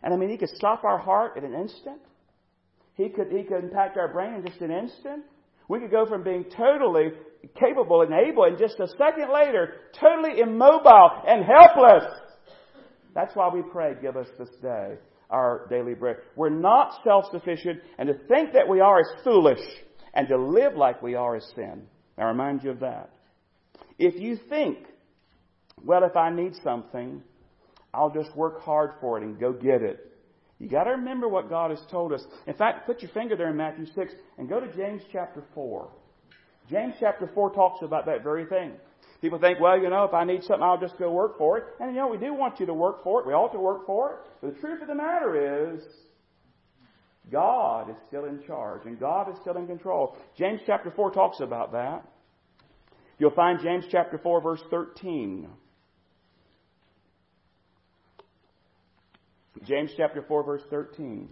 And 0.04 0.14
I 0.14 0.16
mean, 0.16 0.30
He 0.30 0.38
could 0.38 0.50
stop 0.50 0.84
our 0.84 0.96
heart 0.96 1.36
in 1.36 1.44
an 1.44 1.52
instant. 1.52 2.00
He 2.94 3.08
could, 3.08 3.32
he 3.32 3.42
could 3.42 3.64
impact 3.64 3.96
our 3.96 4.12
brain 4.12 4.34
in 4.34 4.46
just 4.46 4.60
an 4.60 4.70
instant. 4.70 5.24
We 5.68 5.80
could 5.80 5.90
go 5.90 6.06
from 6.06 6.22
being 6.22 6.44
totally 6.56 7.08
capable 7.58 8.02
and 8.02 8.12
able 8.12 8.44
and 8.44 8.56
just 8.56 8.78
a 8.78 8.86
second 8.86 9.32
later, 9.32 9.74
totally 10.00 10.40
immobile 10.40 11.22
and 11.26 11.44
helpless. 11.44 12.04
That's 13.14 13.34
why 13.34 13.52
we 13.52 13.62
pray, 13.62 13.94
give 14.00 14.16
us 14.16 14.28
this 14.38 14.50
day 14.62 14.94
our 15.28 15.66
daily 15.70 15.94
bread. 15.94 16.16
We're 16.36 16.50
not 16.50 17.00
self-sufficient 17.04 17.80
and 17.98 18.08
to 18.08 18.14
think 18.28 18.52
that 18.52 18.68
we 18.68 18.80
are 18.80 19.00
is 19.00 19.08
foolish 19.24 19.60
and 20.14 20.28
to 20.28 20.36
live 20.36 20.74
like 20.76 21.02
we 21.02 21.14
are 21.14 21.36
is 21.36 21.52
sin. 21.54 21.82
I 22.20 22.24
remind 22.28 22.62
you 22.62 22.70
of 22.70 22.80
that. 22.80 23.10
If 23.98 24.20
you 24.20 24.38
think, 24.48 24.78
well, 25.82 26.04
if 26.04 26.16
I 26.16 26.30
need 26.30 26.54
something, 26.62 27.22
I'll 27.92 28.10
just 28.10 28.34
work 28.36 28.62
hard 28.62 28.92
for 29.00 29.18
it 29.18 29.24
and 29.24 29.38
go 29.38 29.52
get 29.52 29.82
it. 29.82 30.06
You 30.58 30.68
got 30.68 30.84
to 30.84 30.90
remember 30.90 31.26
what 31.28 31.48
God 31.48 31.70
has 31.70 31.80
told 31.90 32.12
us. 32.12 32.22
In 32.46 32.54
fact, 32.54 32.86
put 32.86 33.00
your 33.00 33.10
finger 33.12 33.36
there 33.36 33.48
in 33.48 33.56
Matthew 33.56 33.86
6 33.94 34.12
and 34.38 34.48
go 34.48 34.60
to 34.60 34.70
James 34.76 35.02
chapter 35.10 35.42
4. 35.54 35.90
James 36.68 36.94
chapter 37.00 37.30
4 37.34 37.54
talks 37.54 37.82
about 37.82 38.06
that 38.06 38.22
very 38.22 38.44
thing. 38.44 38.72
People 39.22 39.38
think, 39.38 39.58
well, 39.58 39.78
you 39.80 39.88
know, 39.90 40.04
if 40.04 40.14
I 40.14 40.24
need 40.24 40.42
something, 40.44 40.62
I'll 40.62 40.80
just 40.80 40.98
go 40.98 41.10
work 41.10 41.38
for 41.38 41.58
it. 41.58 41.64
And, 41.80 41.94
you 41.94 42.00
know, 42.00 42.08
we 42.08 42.18
do 42.18 42.32
want 42.34 42.60
you 42.60 42.66
to 42.66 42.74
work 42.74 43.02
for 43.02 43.20
it. 43.20 43.26
We 43.26 43.32
ought 43.32 43.52
to 43.52 43.58
work 43.58 43.86
for 43.86 44.12
it. 44.12 44.16
But 44.40 44.54
the 44.54 44.60
truth 44.60 44.82
of 44.82 44.88
the 44.88 44.94
matter 44.94 45.74
is, 45.74 45.82
God 47.30 47.90
is 47.90 47.96
still 48.06 48.24
in 48.24 48.42
charge 48.46 48.82
and 48.86 48.98
God 48.98 49.30
is 49.30 49.36
still 49.40 49.56
in 49.56 49.66
control. 49.66 50.16
James 50.36 50.60
chapter 50.66 50.90
4 50.90 51.10
talks 51.12 51.40
about 51.40 51.72
that. 51.72 52.04
You'll 53.20 53.30
find 53.32 53.60
James 53.62 53.84
chapter 53.90 54.16
4 54.16 54.40
verse 54.40 54.62
13. 54.70 55.46
James 59.66 59.90
chapter 59.94 60.24
4 60.26 60.42
verse 60.42 60.62
13. 60.70 61.28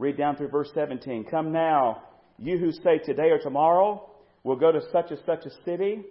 Read 0.00 0.16
down 0.18 0.34
through 0.34 0.48
verse 0.48 0.68
17. 0.74 1.26
Come 1.30 1.52
now, 1.52 2.02
you 2.40 2.58
who 2.58 2.72
say 2.72 2.98
today 2.98 3.30
or 3.30 3.38
tomorrow 3.38 4.10
we'll 4.42 4.56
go 4.56 4.72
to 4.72 4.80
such 4.90 5.12
and 5.12 5.20
such 5.24 5.46
a 5.46 5.50
city, 5.64 6.02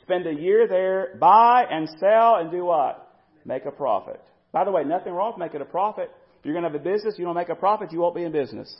spend 0.00 0.26
a 0.26 0.32
year 0.32 0.66
there, 0.66 1.14
buy 1.20 1.64
and 1.70 1.86
sell 2.00 2.36
and 2.36 2.50
do 2.50 2.64
what? 2.64 3.14
Make 3.44 3.66
a 3.66 3.70
profit. 3.70 4.22
By 4.52 4.64
the 4.64 4.70
way, 4.70 4.84
nothing 4.84 5.12
wrong 5.12 5.34
with 5.36 5.40
making 5.40 5.60
a 5.60 5.70
profit. 5.70 6.10
If 6.38 6.46
you're 6.46 6.54
going 6.54 6.64
to 6.64 6.70
have 6.70 6.80
a 6.80 6.82
business, 6.82 7.16
you 7.18 7.26
don't 7.26 7.34
make 7.34 7.50
a 7.50 7.54
profit, 7.54 7.92
you 7.92 8.00
won't 8.00 8.14
be 8.14 8.22
in 8.22 8.32
business. 8.32 8.74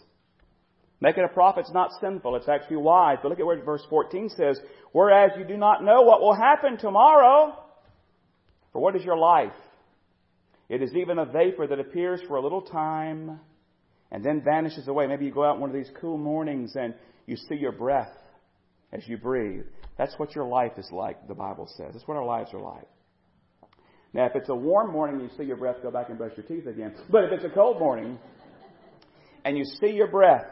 Making 1.00 1.24
a 1.24 1.32
profit 1.32 1.66
is 1.66 1.72
not 1.72 1.90
sinful, 2.00 2.36
it's 2.36 2.48
actually 2.48 2.76
wise. 2.78 3.18
But 3.22 3.28
look 3.28 3.40
at 3.40 3.46
what 3.46 3.64
verse 3.64 3.82
14 3.90 4.30
says. 4.30 4.58
Whereas 4.92 5.32
you 5.38 5.44
do 5.44 5.56
not 5.56 5.84
know 5.84 6.02
what 6.02 6.20
will 6.20 6.34
happen 6.34 6.78
tomorrow. 6.78 7.58
For 8.72 8.80
what 8.80 8.96
is 8.96 9.04
your 9.04 9.18
life? 9.18 9.52
It 10.68 10.82
is 10.82 10.94
even 10.94 11.18
a 11.18 11.26
vapor 11.26 11.66
that 11.66 11.78
appears 11.78 12.20
for 12.26 12.36
a 12.36 12.42
little 12.42 12.62
time 12.62 13.38
and 14.10 14.24
then 14.24 14.42
vanishes 14.42 14.88
away. 14.88 15.06
Maybe 15.06 15.26
you 15.26 15.32
go 15.32 15.44
out 15.44 15.60
one 15.60 15.70
of 15.70 15.76
these 15.76 15.90
cool 16.00 16.16
mornings 16.16 16.74
and 16.74 16.94
you 17.26 17.36
see 17.36 17.56
your 17.56 17.72
breath 17.72 18.12
as 18.92 19.06
you 19.06 19.18
breathe. 19.18 19.64
That's 19.98 20.14
what 20.18 20.34
your 20.34 20.46
life 20.46 20.72
is 20.78 20.88
like, 20.90 21.28
the 21.28 21.34
Bible 21.34 21.68
says. 21.76 21.90
That's 21.92 22.06
what 22.06 22.16
our 22.16 22.24
lives 22.24 22.50
are 22.54 22.60
like. 22.60 22.88
Now, 24.12 24.26
if 24.26 24.36
it's 24.36 24.48
a 24.48 24.54
warm 24.54 24.92
morning, 24.92 25.20
and 25.20 25.28
you 25.28 25.36
see 25.36 25.44
your 25.44 25.56
breath, 25.56 25.76
go 25.82 25.90
back 25.90 26.08
and 26.08 26.16
brush 26.16 26.32
your 26.36 26.46
teeth 26.46 26.68
again. 26.68 26.94
But 27.10 27.24
if 27.24 27.32
it's 27.32 27.44
a 27.44 27.50
cold 27.50 27.80
morning, 27.80 28.18
and 29.44 29.58
you 29.58 29.64
see 29.80 29.90
your 29.90 30.06
breath, 30.06 30.46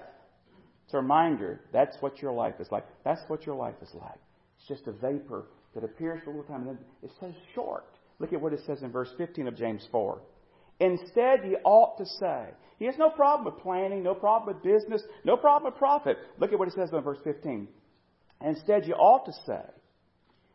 it's 0.84 0.94
a 0.94 0.98
reminder 0.98 1.60
that's 1.72 1.96
what 2.00 2.20
your 2.20 2.32
life 2.32 2.54
is 2.60 2.68
like. 2.70 2.84
That's 3.04 3.22
what 3.28 3.46
your 3.46 3.54
life 3.54 3.76
is 3.82 3.90
like. 3.94 4.18
It's 4.58 4.68
just 4.68 4.86
a 4.86 4.92
vapor 4.92 5.46
that 5.74 5.84
appears 5.84 6.20
for 6.24 6.30
a 6.30 6.36
little 6.36 6.48
time, 6.48 6.68
and 6.68 6.76
then 6.76 6.84
it 7.02 7.10
says 7.20 7.34
short. 7.54 7.86
Look 8.18 8.32
at 8.32 8.40
what 8.40 8.52
it 8.52 8.60
says 8.66 8.82
in 8.82 8.92
verse 8.92 9.10
15 9.16 9.48
of 9.48 9.56
James 9.56 9.86
4. 9.90 10.20
Instead, 10.80 11.44
you 11.44 11.58
ought 11.64 11.96
to 11.98 12.06
say. 12.06 12.46
He 12.78 12.86
has 12.86 12.96
no 12.98 13.10
problem 13.10 13.44
with 13.44 13.62
planning, 13.62 14.02
no 14.02 14.14
problem 14.14 14.54
with 14.54 14.62
business, 14.62 15.02
no 15.24 15.36
problem 15.36 15.72
with 15.72 15.78
profit. 15.78 16.16
Look 16.38 16.52
at 16.52 16.58
what 16.58 16.68
it 16.68 16.74
says 16.74 16.90
in 16.92 17.00
verse 17.00 17.18
15. 17.24 17.68
Instead, 18.44 18.86
you 18.86 18.94
ought 18.94 19.24
to 19.26 19.32
say, 19.46 19.62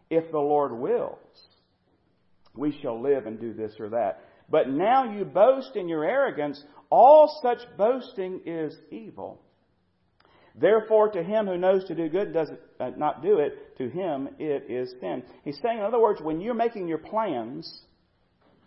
if 0.09 0.29
the 0.31 0.39
Lord 0.39 0.73
wills, 0.73 1.17
we 2.53 2.77
shall 2.81 3.01
live 3.01 3.25
and 3.25 3.39
do 3.39 3.53
this 3.53 3.73
or 3.79 3.89
that. 3.89 4.21
But 4.49 4.69
now 4.69 5.13
you 5.13 5.25
boast 5.25 5.75
in 5.75 5.87
your 5.87 6.03
arrogance. 6.03 6.61
All 6.89 7.39
such 7.41 7.59
boasting 7.77 8.41
is 8.45 8.75
evil. 8.91 9.41
Therefore, 10.59 11.09
to 11.09 11.23
him 11.23 11.45
who 11.45 11.57
knows 11.57 11.85
to 11.85 11.95
do 11.95 12.09
good 12.09 12.27
and 12.27 12.33
does 12.33 12.49
uh, 12.79 12.91
not 12.97 13.21
do 13.21 13.37
it, 13.39 13.77
to 13.77 13.89
him 13.89 14.29
it 14.39 14.69
is 14.69 14.91
sin. 14.99 15.23
He's 15.43 15.59
saying, 15.61 15.77
in 15.77 15.83
other 15.83 15.99
words, 15.99 16.19
when 16.21 16.41
you're 16.41 16.55
making 16.55 16.87
your 16.87 16.97
plans, 16.97 17.81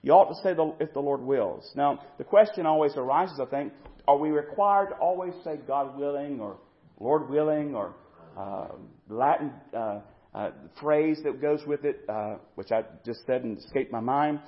you 0.02 0.12
ought 0.12 0.28
to 0.28 0.42
say, 0.42 0.54
the, 0.54 0.72
if 0.78 0.92
the 0.92 1.00
Lord 1.00 1.20
wills. 1.20 1.68
Now, 1.74 2.00
the 2.16 2.24
question 2.24 2.64
always 2.64 2.92
arises, 2.96 3.40
I 3.40 3.46
think, 3.46 3.72
are 4.06 4.16
we 4.16 4.30
required 4.30 4.90
to 4.90 4.94
always 4.96 5.34
say 5.44 5.58
God 5.66 5.98
willing 5.98 6.40
or 6.40 6.58
Lord 6.98 7.28
willing 7.28 7.74
or 7.74 7.94
uh, 8.38 8.68
Latin 9.08 9.52
uh, 9.76 10.00
uh, 10.34 10.50
phrase 10.80 11.20
that 11.24 11.40
goes 11.40 11.60
with 11.66 11.84
it, 11.84 12.04
uh, 12.08 12.36
which 12.54 12.70
I 12.70 12.84
just 13.04 13.26
said 13.26 13.42
and 13.42 13.58
escaped 13.58 13.92
my 13.92 14.00
mind? 14.00 14.40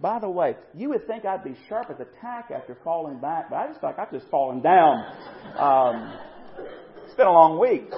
By 0.00 0.18
the 0.18 0.28
way, 0.28 0.56
you 0.74 0.90
would 0.90 1.06
think 1.06 1.24
I'd 1.24 1.44
be 1.44 1.56
sharp 1.68 1.90
as 1.90 2.00
a 2.00 2.06
tack 2.20 2.50
after 2.54 2.76
falling 2.84 3.18
back, 3.18 3.48
but 3.48 3.56
I 3.56 3.68
just 3.68 3.82
like 3.82 3.98
I've 3.98 4.12
just 4.12 4.28
fallen 4.28 4.60
down. 4.60 5.04
Um, 5.58 6.18
it's 7.16 7.22
been 7.22 7.28
a 7.28 7.32
long 7.32 7.58
week. 7.58 7.88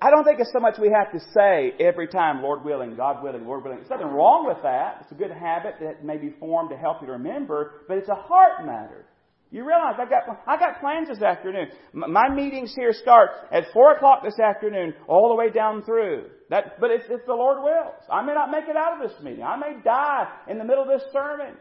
I 0.00 0.08
don't 0.08 0.24
think 0.24 0.40
it's 0.40 0.52
so 0.54 0.58
much 0.58 0.76
we 0.80 0.88
have 0.88 1.12
to 1.12 1.20
say 1.34 1.74
every 1.78 2.08
time, 2.08 2.40
Lord 2.40 2.64
willing, 2.64 2.96
God 2.96 3.22
willing, 3.22 3.44
Lord 3.44 3.62
willing. 3.62 3.76
There's 3.76 3.90
nothing 3.90 4.06
wrong 4.06 4.46
with 4.46 4.56
that. 4.62 5.00
It's 5.02 5.12
a 5.12 5.14
good 5.14 5.30
habit 5.30 5.74
that 5.82 6.02
may 6.02 6.16
be 6.16 6.30
formed 6.40 6.70
to 6.70 6.78
help 6.78 7.02
you 7.02 7.08
to 7.08 7.12
remember, 7.12 7.84
but 7.86 7.98
it's 7.98 8.08
a 8.08 8.14
heart 8.14 8.64
matter. 8.64 9.04
You 9.50 9.66
realize 9.66 9.96
I 9.98 10.08
got 10.08 10.22
I 10.46 10.56
got 10.56 10.80
plans 10.80 11.08
this 11.08 11.20
afternoon. 11.20 11.68
My 11.92 12.30
meetings 12.30 12.72
here 12.74 12.94
start 12.94 13.32
at 13.52 13.64
four 13.74 13.92
o'clock 13.92 14.22
this 14.24 14.40
afternoon, 14.40 14.94
all 15.06 15.28
the 15.28 15.34
way 15.34 15.50
down 15.50 15.82
through. 15.82 16.30
That, 16.48 16.80
but 16.80 16.90
it's, 16.90 17.04
it's 17.10 17.26
the 17.26 17.34
Lord 17.34 17.62
wills. 17.62 18.00
I 18.10 18.24
may 18.24 18.32
not 18.32 18.50
make 18.50 18.64
it 18.66 18.76
out 18.76 18.94
of 18.98 19.10
this 19.10 19.22
meeting. 19.22 19.44
I 19.44 19.58
may 19.58 19.74
die 19.84 20.26
in 20.48 20.56
the 20.56 20.64
middle 20.64 20.84
of 20.84 20.88
this 20.88 21.06
sermon. 21.12 21.54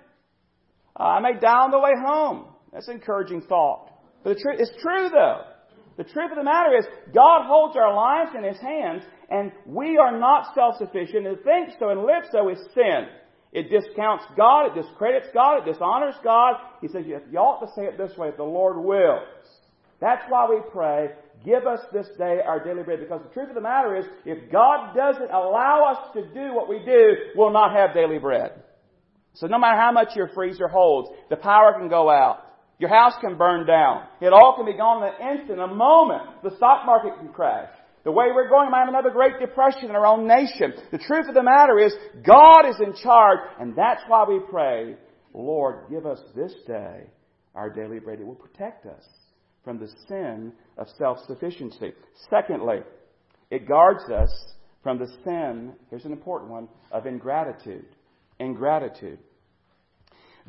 Uh, 0.97 1.03
I 1.03 1.19
may 1.19 1.37
die 1.37 1.63
on 1.63 1.71
the 1.71 1.79
way 1.79 1.91
home. 2.01 2.45
That's 2.71 2.87
an 2.87 2.95
encouraging 2.95 3.41
thought. 3.41 3.89
But 4.23 4.37
the 4.37 4.41
truth, 4.41 4.59
it's 4.61 4.81
true 4.81 5.09
though. 5.09 5.41
The 5.97 6.03
truth 6.03 6.31
of 6.31 6.37
the 6.37 6.43
matter 6.43 6.75
is, 6.77 6.85
God 7.13 7.45
holds 7.45 7.75
our 7.77 7.93
lives 7.93 8.31
in 8.35 8.43
His 8.43 8.59
hands, 8.59 9.03
and 9.29 9.51
we 9.65 9.97
are 9.97 10.17
not 10.17 10.53
self-sufficient. 10.55 11.25
To 11.25 11.35
think 11.43 11.69
so 11.79 11.89
and 11.89 12.01
live 12.01 12.23
so 12.31 12.49
is 12.49 12.59
sin. 12.73 13.07
It 13.51 13.69
discounts 13.69 14.25
God, 14.35 14.65
it 14.65 14.81
discredits 14.81 15.27
God, 15.33 15.59
it 15.59 15.71
dishonors 15.71 16.15
God. 16.23 16.55
He 16.81 16.87
says, 16.87 17.05
you 17.05 17.37
ought 17.37 17.63
to 17.63 17.71
say 17.75 17.83
it 17.83 17.97
this 17.99 18.17
way, 18.17 18.29
if 18.29 18.37
the 18.37 18.43
Lord 18.43 18.83
wills. 18.83 19.27
That's 20.01 20.23
why 20.27 20.47
we 20.49 20.57
pray, 20.71 21.09
give 21.45 21.67
us 21.67 21.79
this 21.93 22.07
day 22.17 22.39
our 22.45 22.63
daily 22.63 22.81
bread. 22.81 22.99
Because 22.99 23.21
the 23.21 23.33
truth 23.33 23.49
of 23.49 23.55
the 23.55 23.61
matter 23.61 23.95
is, 23.95 24.05
if 24.25 24.51
God 24.51 24.95
doesn't 24.95 25.29
allow 25.29 25.93
us 25.93 26.13
to 26.15 26.23
do 26.33 26.53
what 26.55 26.67
we 26.67 26.79
do, 26.83 27.13
we'll 27.35 27.53
not 27.53 27.75
have 27.75 27.93
daily 27.93 28.17
bread. 28.17 28.63
So 29.35 29.47
no 29.47 29.59
matter 29.59 29.79
how 29.79 29.91
much 29.91 30.15
your 30.15 30.29
freezer 30.33 30.67
holds, 30.67 31.09
the 31.29 31.37
power 31.37 31.73
can 31.77 31.89
go 31.89 32.09
out. 32.09 32.42
Your 32.79 32.89
house 32.89 33.13
can 33.21 33.37
burn 33.37 33.65
down. 33.65 34.03
It 34.19 34.33
all 34.33 34.55
can 34.55 34.65
be 34.65 34.77
gone 34.77 35.03
in 35.03 35.13
an 35.13 35.37
instant, 35.37 35.59
a 35.59 35.67
moment. 35.67 36.43
The 36.43 36.55
stock 36.57 36.85
market 36.85 37.17
can 37.19 37.29
crash. 37.29 37.69
The 38.03 38.11
way 38.11 38.25
we're 38.35 38.49
going, 38.49 38.67
we 38.67 38.71
might 38.71 38.79
have 38.79 38.89
another 38.89 39.11
Great 39.11 39.39
Depression 39.39 39.85
in 39.85 39.95
our 39.95 40.05
own 40.05 40.27
nation. 40.27 40.73
The 40.91 40.97
truth 40.97 41.27
of 41.29 41.35
the 41.35 41.43
matter 41.43 41.79
is, 41.79 41.93
God 42.25 42.67
is 42.67 42.75
in 42.79 42.93
charge, 43.01 43.39
and 43.59 43.75
that's 43.75 44.01
why 44.07 44.25
we 44.27 44.39
pray, 44.49 44.95
Lord, 45.33 45.85
give 45.89 46.05
us 46.05 46.19
this 46.35 46.53
day 46.67 47.05
our 47.55 47.69
daily 47.69 47.99
bread. 47.99 48.19
It 48.19 48.25
will 48.25 48.35
protect 48.35 48.85
us 48.85 49.05
from 49.63 49.79
the 49.79 49.87
sin 50.09 50.51
of 50.77 50.87
self-sufficiency. 50.97 51.93
Secondly, 52.29 52.79
it 53.49 53.67
guards 53.67 54.09
us 54.09 54.31
from 54.81 54.99
the 54.99 55.07
sin, 55.23 55.71
here's 55.89 56.03
an 56.03 56.11
important 56.11 56.51
one, 56.51 56.67
of 56.91 57.05
ingratitude. 57.05 57.85
Ingratitude. 58.39 59.19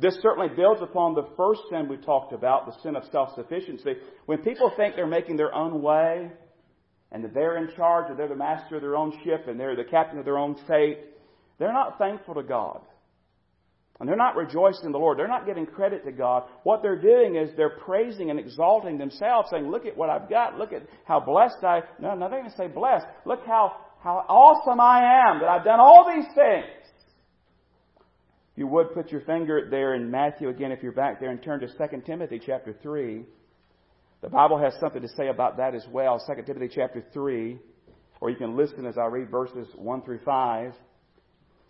This 0.01 0.19
certainly 0.23 0.49
builds 0.55 0.83
upon 0.83 1.15
the 1.15 1.29
first 1.37 1.61
sin 1.71 1.89
we 1.89 1.97
talked 1.97 2.33
about, 2.33 2.67
the 2.67 2.83
sin 2.83 2.97
of 2.97 3.05
self-sufficiency. 3.13 3.95
When 4.27 4.39
people 4.39 4.73
think 4.77 4.97
they're 4.97 5.07
making 5.07 5.37
their 5.37 5.55
own 5.55 5.83
way, 5.83 6.31
and 7.13 7.23
that 7.23 7.33
they're 7.33 7.59
in 7.59 7.75
charge, 7.77 8.11
or 8.11 8.17
they're 8.17 8.29
the 8.29 8.35
master 8.35 8.77
of 8.77 8.83
their 8.83 8.97
own 8.97 9.13
ship, 9.23 9.47
and 9.47 9.59
they're 9.59 9.77
the 9.77 9.85
captain 9.85 10.19
of 10.19 10.25
their 10.25 10.39
own 10.39 10.57
fate, 10.67 10.99
they're 11.59 11.73
not 11.73 11.97
thankful 11.99 12.35
to 12.35 12.43
God. 12.43 12.81
And 14.01 14.09
they're 14.09 14.17
not 14.17 14.35
rejoicing 14.35 14.87
in 14.87 14.93
the 14.93 14.99
Lord. 14.99 15.19
They're 15.19 15.29
not 15.29 15.47
giving 15.47 15.67
credit 15.67 16.05
to 16.05 16.11
God. 16.11 16.43
What 16.65 16.83
they're 16.83 17.01
doing 17.01 17.37
is 17.37 17.51
they're 17.57 17.79
praising 17.79 18.31
and 18.31 18.41
exalting 18.41 18.99
themselves, 18.99 19.49
saying, 19.51 19.71
Look 19.71 19.87
at 19.87 19.97
what 19.97 20.11
I've 20.11 20.29
got. 20.29 20.59
Look 20.59 20.73
at 20.73 20.83
how 21.05 21.21
blessed 21.21 21.63
I 21.63 21.83
No, 22.01 22.15
no, 22.17 22.29
going 22.29 22.45
to 22.45 22.57
say 22.57 22.67
blessed. 22.67 23.07
Look 23.25 23.47
how, 23.47 23.77
how 24.03 24.25
awesome 24.29 24.81
I 24.81 25.31
am 25.31 25.39
that 25.41 25.49
I've 25.49 25.65
done 25.65 25.79
all 25.79 26.13
these 26.13 26.27
things. 26.35 26.84
If 28.55 28.59
you 28.59 28.69
would 28.69 28.95
put 28.95 29.11
your 29.11 29.23
finger 29.23 29.67
there 29.69 29.95
in 29.95 30.13
Matthew 30.13 30.49
again, 30.49 30.71
if 30.71 30.81
you're 30.81 30.93
back 30.93 31.19
there, 31.19 31.31
and 31.31 31.43
turn 31.43 31.59
to 31.59 31.67
2 31.67 32.03
Timothy 32.07 32.41
chapter 32.45 32.73
3. 32.81 33.25
The 34.23 34.29
Bible 34.29 34.59
has 34.63 34.75
something 34.79 35.03
to 35.03 35.09
say 35.09 35.27
about 35.27 35.57
that 35.57 35.75
as 35.75 35.85
well. 35.91 36.23
2 36.25 36.43
Timothy 36.45 36.73
chapter 36.73 37.05
3. 37.13 37.59
Or 38.21 38.31
you 38.31 38.37
can 38.37 38.57
listen 38.57 38.87
as 38.87 38.97
I 38.97 39.07
read 39.07 39.29
verses 39.29 39.67
1 39.75 40.03
through 40.03 40.21
5. 40.25 40.73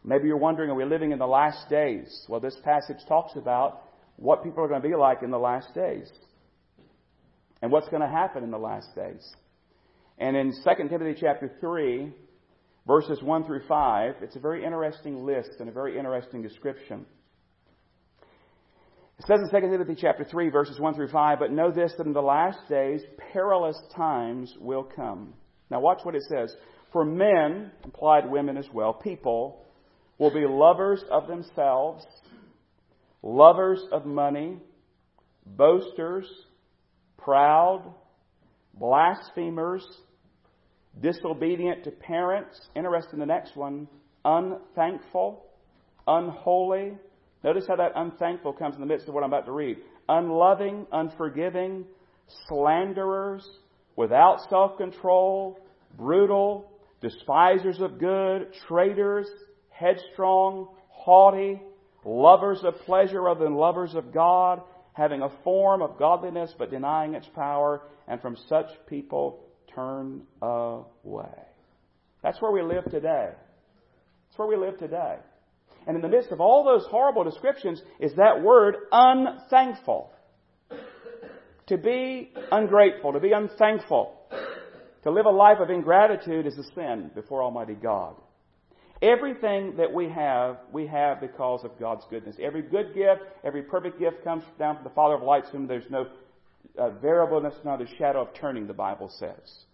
Maybe 0.05 0.29
you're 0.29 0.37
wondering, 0.37 0.69
are 0.69 0.75
we 0.75 0.85
living 0.85 1.13
in 1.13 1.19
the 1.19 1.27
last 1.27 1.71
days? 1.71 2.27
Well, 2.29 2.41
this 2.41 2.57
passage 2.63 2.99
talks 3.09 3.33
about 3.35 3.85
what 4.17 4.45
people 4.45 4.63
are 4.63 4.69
going 4.69 4.83
to 4.83 4.87
be 4.87 4.95
like 4.95 5.23
in 5.23 5.31
the 5.31 5.39
last 5.39 5.73
days. 5.75 6.07
And 7.63 7.73
what's 7.73 7.89
going 7.89 8.03
to 8.03 8.09
happen 8.09 8.45
in 8.45 8.51
the 8.51 8.59
last 8.59 8.95
days. 8.95 9.27
And 10.19 10.37
in 10.37 10.53
2 10.53 10.89
Timothy 10.91 11.19
chapter 11.19 11.51
3, 11.61 12.13
verses 12.87 13.23
1 13.23 13.45
through 13.45 13.63
5, 13.67 14.15
it's 14.23 14.37
a 14.37 14.41
very 14.41 14.65
interesting 14.65 15.25
list 15.25 15.51
and 15.61 15.69
a 15.69 15.73
very 15.73 15.97
interesting 15.99 16.43
description. 16.43 17.07
It 19.19 19.27
says 19.27 19.41
in 19.41 19.61
2 19.61 19.69
Timothy 19.69 19.97
chapter 20.01 20.25
3, 20.25 20.49
verses 20.51 20.81
1 20.81 20.95
through 20.95 21.11
5, 21.11 21.39
but 21.39 21.53
know 21.53 21.71
this, 21.71 21.93
that 21.97 22.07
in 22.07 22.13
the 22.13 22.21
last 22.21 22.59
days 22.69 23.01
perilous 23.33 23.81
times 23.95 24.53
will 24.61 24.83
come. 24.83 25.35
Now 25.71 25.81
watch 25.81 26.01
what 26.03 26.17
it 26.17 26.25
says. 26.29 26.55
For 26.93 27.05
men, 27.05 27.71
implied 27.85 28.29
women 28.29 28.57
as 28.57 28.69
well, 28.73 28.93
people, 28.93 29.65
will 30.19 30.33
be 30.33 30.47
lovers 30.47 31.03
of 31.11 31.27
themselves, 31.27 32.05
lovers 33.23 33.83
of 33.93 34.05
money, 34.05 34.59
boasters, 35.47 36.27
proud, 37.19 37.83
blasphemers, 38.75 39.87
disobedient 41.01 41.85
to 41.85 41.91
parents. 41.91 42.61
Interesting, 42.75 43.19
the 43.19 43.27
next 43.27 43.57
one, 43.57 43.89
unthankful, 44.25 45.45
unholy. 46.07 46.93
Notice 47.43 47.65
how 47.69 47.77
that 47.77 47.93
unthankful 47.95 48.53
comes 48.53 48.75
in 48.75 48.81
the 48.81 48.87
midst 48.87 49.09
of 49.09 49.15
what 49.15 49.23
I'm 49.23 49.31
about 49.33 49.47
to 49.47 49.53
read. 49.53 49.79
Unloving, 50.09 50.87
unforgiving, 50.93 51.85
slanderers, 52.49 53.47
without 53.97 54.39
self 54.49 54.77
control, 54.77 55.59
brutal, 55.97 56.71
despisers 57.01 57.81
of 57.81 57.99
good, 57.99 58.49
traitors, 58.67 59.27
headstrong, 59.71 60.69
haughty, 60.89 61.61
lovers 62.05 62.61
of 62.65 62.79
pleasure 62.81 63.23
rather 63.23 63.45
than 63.45 63.55
lovers 63.55 63.95
of 63.95 64.13
God, 64.13 64.63
having 64.95 65.23
a 65.23 65.31
form 65.43 65.83
of 65.83 65.99
godliness 65.99 66.55
but 66.59 66.71
denying 66.71 67.15
its 67.15 67.29
power, 67.35 67.83
and 68.09 68.21
from 68.21 68.37
such 68.49 68.67
people 68.87 69.44
turn 69.75 70.23
away. 70.43 71.29
That's 72.23 72.41
where 72.41 72.53
we 72.53 72.63
live 72.63 72.85
today. 72.91 73.31
That's 73.31 74.39
where 74.39 74.49
we 74.49 74.57
live 74.57 74.79
today. 74.79 75.17
And 75.87 75.97
in 75.97 76.03
the 76.03 76.09
midst 76.09 76.31
of 76.33 76.41
all 76.41 76.65
those 76.65 76.87
horrible 76.91 77.25
descriptions 77.25 77.83
is 78.01 78.15
that 78.17 78.43
word 78.43 78.77
unthankful. 78.91 80.11
To 81.69 81.79
be 81.79 82.33
ungrateful, 82.53 83.13
to 83.13 83.21
be 83.21 83.33
unthankful, 83.33 84.15
to 85.03 85.11
live 85.11 85.27
a 85.27 85.31
life 85.31 85.59
of 85.61 85.71
ingratitude 85.71 86.47
is 86.47 86.59
a 86.59 86.65
sin 86.75 87.11
before 87.15 87.43
Almighty 87.43 87.75
God. 87.75 88.17
Everything 89.03 89.77
that 89.77 89.93
we 89.93 90.09
have, 90.09 90.59
we 90.73 90.87
have 90.87 91.21
because 91.21 91.63
of 91.65 91.79
God's 91.79 92.05
goodness. 92.09 92.37
Every 92.43 92.63
good 92.63 92.95
gift, 92.95 93.23
every 93.45 93.63
perfect 93.63 93.99
gift 93.99 94.25
comes 94.25 94.45
down 94.59 94.77
from 94.77 94.85
the 94.85 94.91
Father 94.91 95.15
of 95.15 95.23
lights, 95.23 95.49
whom 95.53 95.67
there's 95.67 95.91
no 95.91 96.07
uh, 96.79 96.91
variableness, 96.91 97.55
not 97.65 97.81
a 97.81 97.87
shadow 97.99 98.23
of 98.23 98.35
turning, 98.35 98.67
the 98.67 98.75
Bible 98.75 99.11
says. 99.19 99.65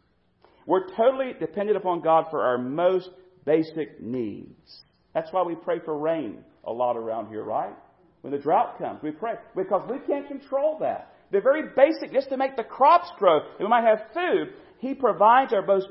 We're 0.66 0.88
totally 0.96 1.32
dependent 1.38 1.76
upon 1.76 2.02
God 2.02 2.26
for 2.30 2.42
our 2.42 2.58
most 2.58 3.10
basic 3.44 4.00
needs. 4.00 4.82
That's 5.14 5.32
why 5.32 5.42
we 5.42 5.54
pray 5.54 5.80
for 5.84 5.98
rain 5.98 6.44
a 6.64 6.72
lot 6.72 6.96
around 6.96 7.28
here, 7.28 7.42
right? 7.42 7.74
When 8.20 8.32
the 8.32 8.38
drought 8.38 8.78
comes, 8.78 9.02
we 9.02 9.10
pray 9.10 9.34
because 9.56 9.88
we 9.90 9.98
can't 10.06 10.28
control 10.28 10.78
that. 10.80 11.14
They're 11.30 11.42
very 11.42 11.70
basic 11.74 12.12
just 12.12 12.28
to 12.30 12.36
make 12.36 12.56
the 12.56 12.64
crops 12.64 13.10
grow. 13.18 13.38
And 13.38 13.60
we 13.60 13.68
might 13.68 13.84
have 13.84 14.12
food. 14.12 14.54
He 14.78 14.94
provides 14.94 15.52
our 15.52 15.64
most 15.64 15.88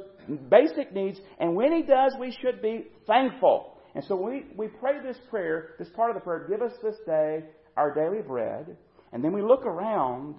basic 0.49 0.93
needs, 0.93 1.19
and 1.39 1.55
when 1.55 1.73
He 1.73 1.81
does, 1.83 2.15
we 2.19 2.35
should 2.41 2.61
be 2.61 2.85
thankful. 3.07 3.77
And 3.95 4.03
so 4.03 4.15
we, 4.15 4.45
we 4.55 4.67
pray 4.67 5.01
this 5.01 5.17
prayer, 5.29 5.75
this 5.79 5.89
part 5.89 6.11
of 6.11 6.15
the 6.15 6.21
prayer, 6.21 6.45
give 6.47 6.61
us 6.61 6.73
this 6.83 6.95
day 7.05 7.43
our 7.75 7.93
daily 7.93 8.21
bread. 8.21 8.77
And 9.11 9.23
then 9.23 9.33
we 9.33 9.41
look 9.41 9.65
around 9.65 10.35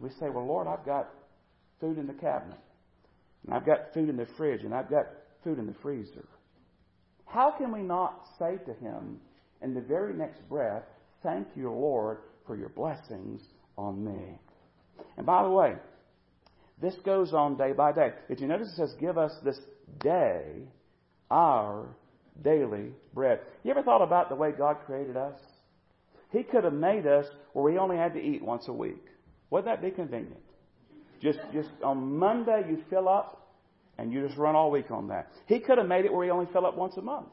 we 0.00 0.10
say, 0.10 0.28
Well, 0.28 0.46
Lord, 0.46 0.66
I've 0.66 0.84
got 0.84 1.08
food 1.80 1.98
in 1.98 2.06
the 2.06 2.14
cabinet. 2.14 2.58
And 3.44 3.54
I've 3.54 3.66
got 3.66 3.92
food 3.92 4.08
in 4.08 4.16
the 4.16 4.26
fridge. 4.36 4.62
And 4.62 4.74
I've 4.74 4.90
got 4.90 5.06
food 5.42 5.58
in 5.58 5.66
the 5.66 5.74
freezer. 5.82 6.26
How 7.26 7.50
can 7.50 7.72
we 7.72 7.82
not 7.82 8.22
say 8.38 8.58
to 8.66 8.74
Him 8.74 9.20
in 9.62 9.74
the 9.74 9.80
very 9.80 10.14
next 10.14 10.48
breath, 10.48 10.84
Thank 11.22 11.48
you, 11.56 11.70
Lord, 11.70 12.18
for 12.46 12.56
your 12.56 12.68
blessings 12.70 13.40
on 13.76 14.04
me? 14.04 14.38
And 15.16 15.26
by 15.26 15.42
the 15.42 15.50
way, 15.50 15.74
this 16.80 16.94
goes 17.04 17.32
on 17.32 17.56
day 17.56 17.72
by 17.72 17.92
day. 17.92 18.10
Did 18.28 18.40
you 18.40 18.46
notice 18.46 18.68
it 18.68 18.76
says, 18.76 18.94
Give 19.00 19.16
us 19.16 19.32
this 19.44 19.58
day 20.00 20.62
our 21.30 21.86
daily 22.42 22.92
bread? 23.14 23.40
You 23.62 23.70
ever 23.70 23.82
thought 23.82 24.02
about 24.02 24.28
the 24.28 24.34
way 24.34 24.52
God 24.52 24.78
created 24.86 25.16
us? 25.16 25.38
He 26.30 26.42
could 26.42 26.64
have 26.64 26.72
made 26.72 27.06
us 27.06 27.26
where 27.52 27.64
we 27.64 27.78
only 27.78 27.96
had 27.96 28.14
to 28.14 28.20
eat 28.20 28.42
once 28.42 28.66
a 28.68 28.72
week. 28.72 29.04
Wouldn't 29.54 29.72
that 29.72 29.88
be 29.88 29.92
convenient? 29.94 30.40
Just, 31.22 31.38
just 31.52 31.68
on 31.84 32.18
Monday 32.18 32.64
you 32.68 32.82
fill 32.90 33.08
up 33.08 33.52
and 33.98 34.12
you 34.12 34.26
just 34.26 34.36
run 34.36 34.56
all 34.56 34.68
week 34.68 34.90
on 34.90 35.06
that. 35.08 35.28
He 35.46 35.60
could 35.60 35.78
have 35.78 35.86
made 35.86 36.04
it 36.04 36.12
where 36.12 36.24
he 36.24 36.30
only 36.32 36.48
fill 36.52 36.66
up 36.66 36.76
once 36.76 36.96
a 36.96 37.02
month. 37.02 37.28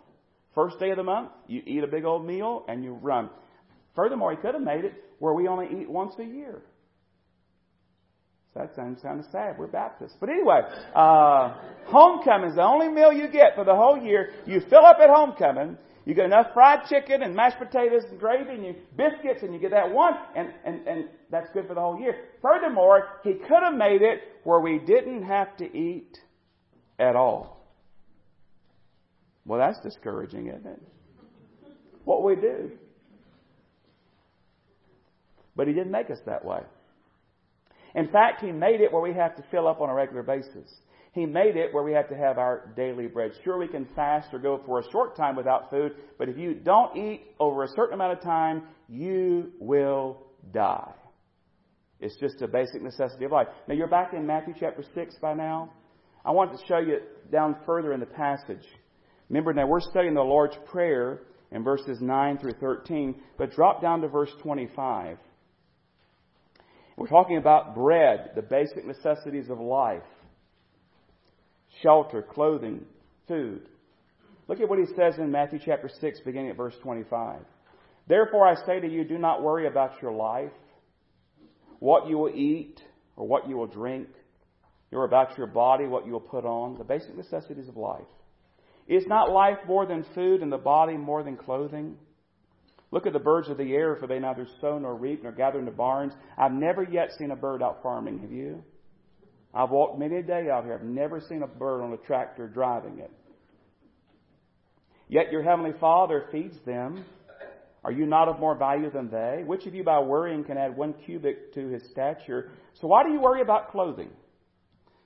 First 0.54 0.80
day 0.80 0.92
of 0.92 0.98
the 0.98 1.04
month, 1.04 1.32
you 1.48 1.64
eat 1.66 1.84
a 1.84 1.88
big 1.88 2.06
old 2.06 2.24
meal 2.24 2.64
and 2.68 2.84
you 2.84 2.94
run. 2.94 3.32
Furthermore, 3.96 4.30
he 4.30 4.38
could 4.38 4.54
have 4.54 4.62
made 4.62 4.86
it 4.86 4.94
where 5.18 5.34
we 5.34 5.48
only 5.48 5.66
eat 5.82 5.90
once 5.90 6.14
a 6.20 6.24
year. 6.24 6.62
That 8.54 8.76
sounds 8.76 9.02
kind 9.02 9.20
of 9.20 9.26
sad. 9.32 9.58
We're 9.58 9.66
Baptists. 9.66 10.16
But 10.20 10.30
anyway, 10.30 10.62
uh, 10.94 11.56
homecoming 11.86 12.52
is 12.52 12.56
the 12.56 12.62
only 12.62 12.90
meal 12.90 13.12
you 13.12 13.30
get 13.30 13.56
for 13.56 13.66
the 13.66 13.76
whole 13.76 13.98
year. 13.98 14.30
You 14.46 14.62
fill 14.70 14.86
up 14.86 14.98
at 15.02 15.10
homecoming. 15.10 15.76
You 16.06 16.16
get 16.16 16.26
enough 16.26 16.48
fried 16.54 16.88
chicken 16.90 17.22
and 17.22 17.36
mashed 17.36 17.60
potatoes 17.60 18.04
and 18.10 18.20
gravy 18.20 18.52
and 18.52 18.66
you, 18.66 18.76
biscuits 18.98 19.44
and 19.44 19.54
you 19.54 19.60
get 19.60 19.72
that 19.72 19.92
one 19.92 20.14
and, 20.36 20.50
and, 20.66 20.88
and 20.88 21.10
that's 21.30 21.50
good 21.54 21.68
for 21.68 21.76
the 21.76 21.82
whole 21.82 22.00
year. 22.00 22.16
Furthermore, 22.42 23.08
he 23.24 23.34
could 23.34 23.64
have 23.64 23.76
made 23.76 24.02
it 24.02 24.22
where 24.44 24.60
we 24.60 24.80
didn't 24.80 25.24
have 25.24 25.56
to 25.58 25.78
eat 25.78 26.18
at 27.00 27.16
all. 27.16 27.62
Well, 29.46 29.60
that's 29.60 29.80
discouraging, 29.82 30.48
isn't 30.48 30.66
it? 30.66 30.82
What 32.04 32.24
we 32.24 32.36
do. 32.36 32.72
But 35.56 35.68
he 35.68 35.74
didn't 35.74 35.92
make 35.92 36.10
us 36.10 36.20
that 36.26 36.44
way. 36.44 36.62
In 37.96 38.08
fact, 38.08 38.42
He 38.42 38.52
made 38.52 38.82
it 38.82 38.92
where 38.92 39.02
we 39.02 39.14
have 39.14 39.36
to 39.36 39.44
fill 39.52 39.68
up 39.68 39.82
on 39.82 39.90
a 39.90 39.94
regular 39.94 40.24
basis. 40.24 40.80
He 41.14 41.26
made 41.26 41.58
it 41.58 41.74
where 41.74 41.84
we 41.84 41.92
have 41.92 42.08
to 42.10 42.16
have 42.16 42.38
our 42.38 42.72
daily 42.78 43.08
bread. 43.08 43.32
Sure, 43.44 43.58
we 43.58 43.68
can 43.68 43.86
fast 43.96 44.30
or 44.34 44.40
go 44.40 44.62
for 44.66 44.80
a 44.80 44.92
short 44.92 45.18
time 45.18 45.36
without 45.36 45.70
food, 45.70 45.94
but 46.18 46.30
if 46.30 46.38
you 46.38 46.54
don't 46.54 46.96
eat 46.96 47.22
over 47.38 47.64
a 47.64 47.68
certain 47.76 47.96
amount 47.96 48.18
of 48.18 48.24
time, 48.24 48.64
you 48.88 49.52
will 49.60 50.26
die. 50.54 50.94
It's 52.00 52.18
just 52.20 52.42
a 52.42 52.48
basic 52.48 52.82
necessity 52.82 53.26
of 53.26 53.32
life. 53.32 53.48
Now, 53.68 53.76
you're 53.76 53.88
back 53.88 54.14
in 54.14 54.26
Matthew 54.26 54.54
chapter 54.58 54.84
6 54.96 55.16
by 55.22 55.34
now. 55.34 55.74
I 56.24 56.32
want 56.32 56.58
to 56.58 56.66
show 56.66 56.80
you 56.80 57.00
down 57.30 57.58
further 57.66 57.92
in 57.92 58.00
the 58.00 58.06
passage. 58.06 58.66
Remember, 59.28 59.54
now 59.54 59.68
we're 59.68 59.82
studying 59.82 60.14
the 60.14 60.22
Lord's 60.22 60.58
Prayer 60.72 61.24
in 61.52 61.64
verses 61.64 62.00
9 62.00 62.38
through 62.38 62.54
13, 62.62 63.22
but 63.38 63.52
drop 63.52 63.82
down 63.82 64.00
to 64.02 64.08
verse 64.08 64.32
25. 64.42 65.18
We're 66.96 67.08
talking 67.08 67.38
about 67.38 67.76
bread, 67.76 68.32
the 68.36 68.42
basic 68.42 68.86
necessities 68.86 69.50
of 69.50 69.60
life 69.60 70.04
shelter, 71.82 72.22
clothing, 72.22 72.86
food. 73.28 73.68
Look 74.48 74.60
at 74.60 74.70
what 74.70 74.80
he 74.80 74.86
says 74.96 75.18
in 75.18 75.32
Matthew 75.32 75.60
chapter 75.64 75.90
6, 75.90 76.20
beginning 76.26 76.50
at 76.50 76.58
verse 76.58 76.76
25. 76.82 77.40
Therefore 78.08 78.48
I 78.48 78.56
say 78.66 78.80
to 78.80 78.88
you, 78.88 79.04
do 79.04 79.18
not 79.18 79.44
worry 79.44 79.68
about 79.68 80.02
your 80.02 80.12
life, 80.12 80.52
what 81.80 82.08
you 82.08 82.18
will 82.18 82.34
eat, 82.36 82.82
or 83.16 83.28
what 83.28 83.48
you 83.48 83.56
will 83.56 83.68
drink, 83.68 84.08
or 84.92 85.06
about 85.06 85.38
your 85.38 85.48
body, 85.48 85.86
what 85.86 86.06
you 86.06 86.12
will 86.12 86.20
put 86.20 86.46
on, 86.46 86.78
the 86.78 86.84
basic 86.84 87.16
necessities 87.16 87.70
of 87.70 87.78
life. 87.78 88.02
Is 88.88 89.06
not 89.08 89.32
life 89.32 89.60
more 89.68 89.86
than 89.86 90.06
food, 90.14 90.42
and 90.42 90.52
the 90.52 90.58
body 90.58 90.98
more 90.98 91.24
than 91.24 91.38
clothing? 91.38 91.96
Look 92.92 93.06
at 93.06 93.14
the 93.14 93.20
birds 93.20 93.48
of 93.48 93.58
the 93.58 93.74
air, 93.74 93.96
for 93.96 94.08
they 94.08 94.20
neither 94.20 94.46
sow 94.60 94.78
nor 94.78 94.96
reap 94.96 95.24
nor 95.24 95.32
gather 95.32 95.60
into 95.60 95.72
barns. 95.72 96.14
I've 96.38 96.52
never 96.52 96.84
yet 96.84 97.12
seen 97.18 97.32
a 97.32 97.36
bird 97.38 97.64
out 97.64 97.82
farming. 97.82 98.20
Have 98.20 98.32
you? 98.32 98.64
I've 99.54 99.70
walked 99.70 100.00
many 100.00 100.18
a 100.18 100.24
day 100.24 100.50
out 100.50 100.64
here. 100.64 100.74
I've 100.74 100.86
never 100.86 101.20
seen 101.20 101.44
a 101.44 101.48
bird 101.48 101.82
on 101.82 101.94
a 101.94 101.98
tractor 101.98 102.48
driving 102.48 103.00
it. 103.00 103.12
Yet 105.10 105.32
your 105.32 105.44
heavenly 105.44 105.74
Father 105.80 106.26
feeds 106.32 106.56
them. 106.66 107.04
Are 107.84 107.92
you 107.92 108.06
not 108.06 108.30
of 108.30 108.40
more 108.40 108.56
value 108.56 108.90
than 108.92 109.10
they? 109.10 109.44
Which 109.46 109.66
of 109.66 109.74
you 109.74 109.84
by 109.84 110.00
worrying 110.00 110.44
can 110.44 110.58
add 110.58 110.78
one 110.78 110.94
cubit 111.06 111.54
to 111.56 111.68
his 111.68 111.84
stature? 111.92 112.52
So 112.80 112.88
why 112.88 113.04
do 113.04 113.12
you 113.12 113.20
worry 113.20 113.42
about 113.42 113.72
clothing? 113.72 114.12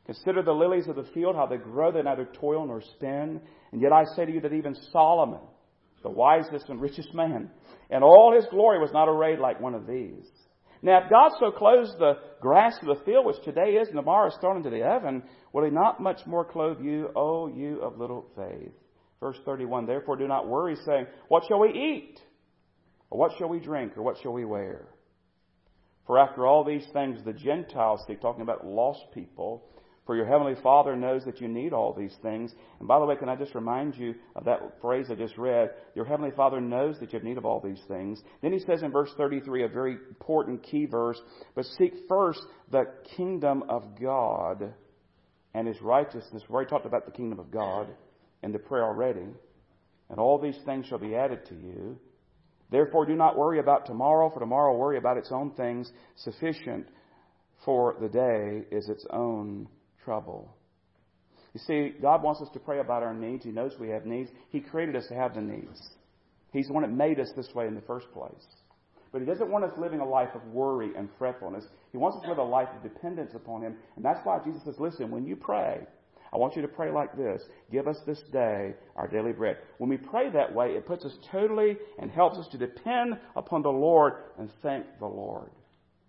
Consider 0.06 0.44
the 0.44 0.52
lilies 0.52 0.88
of 0.88 0.96
the 0.96 1.10
field, 1.14 1.36
how 1.36 1.48
they 1.48 1.58
grow, 1.58 1.92
they 1.92 2.04
neither 2.04 2.26
toil 2.40 2.68
nor 2.68 2.82
spin. 2.82 3.42
And 3.72 3.82
yet 3.82 3.92
I 3.92 4.04
say 4.16 4.26
to 4.26 4.32
you 4.32 4.42
that 4.42 4.54
even 4.54 4.76
Solomon, 4.92 5.40
the 6.04 6.12
wisest 6.12 6.70
and 6.70 6.80
richest 6.80 7.14
man, 7.16 7.50
in 7.90 8.04
all 8.04 8.34
his 8.36 8.46
glory 8.52 8.80
was 8.80 8.92
not 8.94 9.10
arrayed 9.10 9.40
like 9.40 9.60
one 9.60 9.74
of 9.74 9.88
these. 9.88 10.30
Now, 10.86 11.04
if 11.04 11.10
God 11.10 11.32
so 11.40 11.50
clothes 11.50 11.96
the 11.98 12.20
grass 12.40 12.78
of 12.80 12.88
the 12.88 13.04
field, 13.06 13.26
which 13.26 13.44
today 13.44 13.72
is 13.72 13.88
and 13.88 13.98
tomorrow 13.98 14.28
is 14.28 14.38
thrown 14.40 14.58
into 14.58 14.70
the 14.70 14.84
oven, 14.84 15.24
will 15.52 15.66
he 15.66 15.72
not 15.72 16.00
much 16.00 16.20
more 16.28 16.46
clothe 16.46 16.80
you, 16.80 17.10
O 17.16 17.48
you 17.48 17.82
of 17.82 17.98
little 17.98 18.28
faith? 18.36 18.72
Verse 19.20 19.38
31, 19.46 19.88
therefore 19.88 20.16
do 20.16 20.28
not 20.28 20.48
worry, 20.48 20.76
saying, 20.86 21.08
What 21.28 21.42
shall 21.48 21.60
we 21.60 21.70
eat? 21.70 22.20
Or 23.10 23.18
what 23.18 23.32
shall 23.36 23.50
we 23.50 23.60
drink? 23.60 23.98
Or 23.98 24.04
what 24.04 24.18
shall 24.22 24.34
we 24.34 24.46
wear? 24.46 24.86
For 26.06 26.20
after 26.20 26.46
all 26.46 26.64
these 26.64 26.86
things 26.94 27.18
the 27.26 27.34
Gentiles 27.34 28.02
seek, 28.06 28.22
talking 28.22 28.44
about 28.44 28.68
lost 28.68 29.06
people, 29.12 29.64
for 30.06 30.16
your 30.16 30.26
heavenly 30.28 30.56
Father 30.62 30.96
knows 30.96 31.24
that 31.26 31.42
you 31.42 31.48
need 31.48 31.74
all 31.74 31.94
these 31.94 32.16
things. 32.22 32.54
And 32.80 32.88
by 32.88 33.00
the 33.00 33.06
way, 33.06 33.16
can 33.16 33.28
I 33.28 33.36
just 33.36 33.56
remind 33.56 33.98
you 33.98 34.14
of 34.36 34.46
that 34.46 34.80
phrase 34.80 35.08
I 35.10 35.16
just 35.16 35.38
read? 35.38 35.72
Your 35.96 36.06
heavenly 36.06 36.32
Father 36.36 36.62
knows 36.62 37.00
that 37.00 37.12
you 37.12 37.18
have 37.18 37.24
need 37.24 37.38
of 37.38 37.46
all 37.46 37.60
these 37.60 37.82
things. 37.88 38.22
Then 38.42 38.54
he 38.54 38.60
says 38.60 38.84
in 38.84 38.92
verse 38.92 39.10
33, 39.18 39.64
a 39.64 39.68
very 39.68 39.98
important 40.10 40.62
key 40.62 40.86
verse, 40.86 41.20
but 41.56 41.66
seek 41.78 41.94
first 42.08 42.40
the 42.72 42.86
kingdom 43.18 43.64
of 43.68 44.00
God 44.00 44.74
and 45.56 45.68
his 45.68 45.82
righteousness. 45.82 46.44
We 46.48 46.54
already 46.54 46.70
talked 46.70 46.86
about 46.86 47.06
the 47.06 47.12
kingdom 47.12 47.40
of 47.40 47.50
God 47.50 47.88
in 48.44 48.52
the 48.52 48.60
prayer 48.60 48.86
already. 48.86 49.26
And 50.10 50.20
all 50.20 50.40
these 50.40 50.60
things 50.66 50.86
shall 50.86 51.00
be 51.00 51.16
added 51.16 51.46
to 51.48 51.56
you. 51.56 51.98
Therefore, 52.70 53.08
do 53.08 53.16
not 53.16 53.38
worry 53.38 53.60
about 53.60 53.88
tomorrow, 53.88 54.30
for 54.30 54.40
tomorrow 54.40 54.78
worry 54.78 54.98
about 54.98 55.18
its 55.18 55.32
own 55.32 55.52
things. 55.52 55.92
Sufficient 56.16 56.88
for 57.64 57.96
the 58.00 58.10
day 58.10 58.68
is 58.76 58.88
its 58.90 59.06
own 59.12 59.68
trouble. 60.06 60.56
You 61.56 61.62
see, 61.66 61.94
God 62.02 62.22
wants 62.22 62.42
us 62.42 62.50
to 62.54 62.60
pray 62.60 62.80
about 62.80 63.02
our 63.02 63.14
needs. 63.14 63.46
He 63.46 63.52
knows 63.52 63.74
we 63.80 63.90
have 63.90 64.06
needs. 64.06 64.30
He 64.50 64.60
created 64.60 64.96
us 64.96 65.08
to 65.08 65.16
have 65.16 65.36
the 65.36 65.42
needs. 65.42 65.82
He's 66.52 66.68
the 66.68 66.74
one 66.74 66.84
that 66.84 66.92
made 66.92 67.20
us 67.20 67.30
this 67.36 67.50
way 67.56 67.66
in 67.68 67.76
the 67.76 67.82
first 67.82 68.08
place. 68.14 68.46
But 69.12 69.22
He 69.22 69.26
doesn't 69.26 69.50
want 69.50 69.64
us 69.64 69.72
living 69.78 70.02
a 70.02 70.06
life 70.06 70.36
of 70.36 70.46
worry 70.48 70.92
and 70.98 71.08
fretfulness. 71.18 71.66
He 71.94 71.98
wants 71.98 72.18
us 72.18 72.24
to 72.24 72.30
live 72.30 72.40
a 72.40 72.44
life 72.44 72.68
of 72.76 72.84
dependence 72.84 73.32
upon 73.34 73.62
Him. 73.62 73.78
And 73.96 74.04
that's 74.04 74.20
why 74.26 74.40
Jesus 74.44 74.64
says, 74.66 74.76
listen, 74.80 75.10
when 75.12 75.26
you 75.26 75.38
pray, 75.38 75.80
I 76.34 76.38
want 76.38 76.58
you 76.58 76.62
to 76.62 76.68
pray 76.68 76.92
like 76.92 77.16
this. 77.16 77.42
Give 77.72 77.88
us 77.88 77.98
this 78.06 78.22
day 78.34 78.74
our 78.98 79.08
daily 79.08 79.32
bread. 79.32 79.58
When 79.78 79.90
we 79.90 79.96
pray 79.96 80.30
that 80.32 80.54
way, 80.54 80.72
it 80.72 80.86
puts 80.86 81.06
us 81.06 81.16
totally 81.32 81.78
and 82.00 82.12
helps 82.12 82.38
us 82.38 82.50
to 82.52 82.58
depend 82.58 83.18
upon 83.38 83.62
the 83.62 83.70
Lord 83.70 84.14
and 84.38 84.50
thank 84.62 84.86
the 85.00 85.06
Lord 85.06 85.52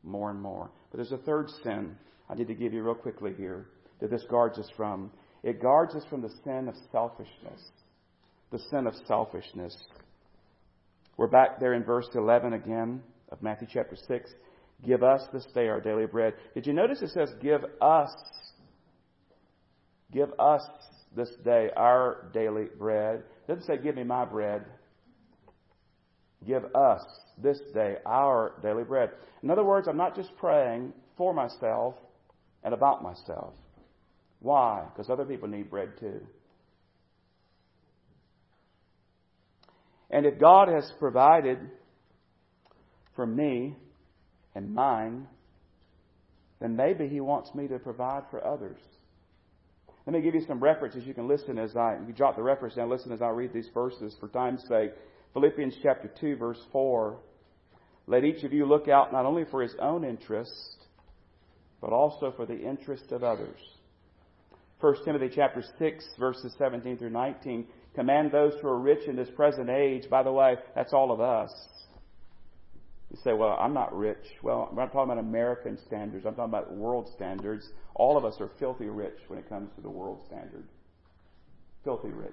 more 0.03 0.31
and 0.31 0.43
more. 0.43 0.73
But 0.91 0.97
there's 0.97 1.13
a 1.13 1.25
third 1.25 1.51
sin 1.63 1.95
I 2.29 2.35
need 2.35 2.49
to 2.49 2.55
give 2.55 2.73
you 2.73 2.83
real 2.83 2.97
quickly 2.97 3.33
here 3.37 3.69
that 4.01 4.11
this 4.11 4.25
guards 4.31 4.59
us 4.59 4.69
from. 4.77 5.11
It 5.43 5.63
guards 5.63 5.95
us 5.95 6.05
from 6.11 6.23
the 6.23 6.33
sin 6.45 6.69
of 6.69 6.75
selfishness. 6.93 7.71
The 8.51 8.59
sin 8.71 8.87
of 8.87 8.95
selfishness. 9.07 9.77
We're 11.17 11.29
back 11.29 11.61
there 11.61 11.75
in 11.75 11.85
verse 11.85 12.09
11 12.15 12.53
again 12.53 13.03
of 13.31 13.43
Matthew 13.43 13.69
chapter 13.73 13.97
6. 13.97 14.31
Give 14.85 15.03
us 15.03 15.23
this 15.33 15.47
day 15.55 15.69
our 15.69 15.81
daily 15.81 16.07
bread. 16.07 16.35
Did 16.55 16.67
you 16.67 16.73
notice 16.73 17.01
it 17.01 17.11
says, 17.11 17.31
Give 17.41 17.65
us, 17.81 18.15
give 20.13 20.29
us 20.39 20.63
this 21.15 21.31
day 21.45 21.71
our 21.77 22.29
daily 22.35 22.67
bread? 22.79 23.23
It 23.49 23.49
doesn't 23.49 23.65
say, 23.65 23.83
Give 23.83 23.97
me 23.97 24.05
my 24.05 24.25
bread. 24.25 24.65
Give 26.47 26.65
us 26.75 27.03
this 27.43 27.59
day 27.73 27.97
our 28.05 28.53
daily 28.63 28.85
bread. 28.85 29.11
In 29.43 29.51
other 29.51 29.65
words, 29.65 29.89
I'm 29.89 29.97
not 29.97 30.15
just 30.15 30.37
praying 30.37 30.93
for 31.17 31.33
myself 31.33 31.95
and 32.63 32.75
about 32.75 33.03
myself. 33.03 33.55
Why? 34.47 34.85
Because 34.93 35.11
other 35.11 35.25
people 35.25 35.49
need 35.49 35.69
bread 35.69 35.99
too. 35.99 36.21
And 40.09 40.25
if 40.25 40.39
God 40.39 40.69
has 40.69 40.89
provided 41.01 41.59
for 43.17 43.27
me 43.27 43.75
and 44.55 44.73
mine, 44.73 45.27
then 46.61 46.77
maybe 46.77 47.09
He 47.09 47.19
wants 47.19 47.53
me 47.57 47.67
to 47.67 47.81
provide 47.81 48.23
for 48.31 48.47
others. 48.47 48.79
Let 50.07 50.15
me 50.15 50.21
give 50.21 50.37
you 50.37 50.45
some 50.47 50.61
references. 50.61 51.05
You 51.05 51.13
can 51.13 51.27
listen 51.27 51.59
as 51.59 51.75
I, 51.75 51.97
you 52.07 52.13
jot 52.13 52.37
the 52.37 52.43
reference 52.45 52.77
down, 52.77 52.89
listen 52.89 53.11
as 53.11 53.21
I 53.21 53.31
read 53.31 53.53
these 53.53 53.69
verses 53.75 54.15
for 54.21 54.29
time's 54.29 54.63
sake. 54.69 54.93
Philippians 55.33 55.75
chapter 55.83 56.09
2, 56.21 56.37
verse 56.37 56.61
4. 56.71 57.19
Let 58.07 58.23
each 58.23 58.45
of 58.45 58.53
you 58.53 58.65
look 58.65 58.87
out 58.87 59.13
not 59.13 59.27
only 59.27 59.43
for 59.51 59.61
his 59.61 59.75
own 59.81 60.05
interest, 60.05 60.87
but 61.81 61.93
also 61.93 62.33
for 62.37 62.47
the 62.47 62.57
interest 62.57 63.11
of 63.11 63.25
others. 63.25 63.59
1 64.87 65.05
Timothy 65.05 65.29
chapter 65.35 65.65
6, 65.81 66.05
verses 66.17 66.55
17 66.59 66.99
through 66.99 67.11
19. 67.11 67.67
Command 67.97 68.31
those 68.31 68.53
who 68.63 68.69
are 68.69 68.79
rich 68.79 69.09
in 69.09 69.17
this 69.17 69.29
present 69.35 69.69
age. 69.69 70.09
By 70.09 70.23
the 70.23 70.31
way, 70.31 70.55
that's 70.77 70.93
all 70.93 71.11
of 71.11 71.21
us. 71.21 71.51
You 73.11 73.19
say, 73.25 73.33
well, 73.33 73.59
I'm 73.61 73.75
not 73.75 73.93
rich. 73.97 74.25
Well, 74.45 74.69
I'm 74.71 74.77
not 74.77 74.93
talking 74.93 75.11
about 75.11 75.19
American 75.19 75.77
standards. 75.89 76.25
I'm 76.25 76.37
talking 76.37 76.55
about 76.55 76.73
world 76.73 77.11
standards. 77.17 77.69
All 77.97 78.17
of 78.17 78.25
us 78.25 78.37
are 78.39 78.49
filthy 78.61 78.87
rich 78.87 79.19
when 79.27 79.41
it 79.41 79.49
comes 79.49 79.71
to 79.75 79.81
the 79.81 79.91
world 79.91 80.21
standard. 80.29 80.69
Filthy 81.83 82.11
rich. 82.11 82.31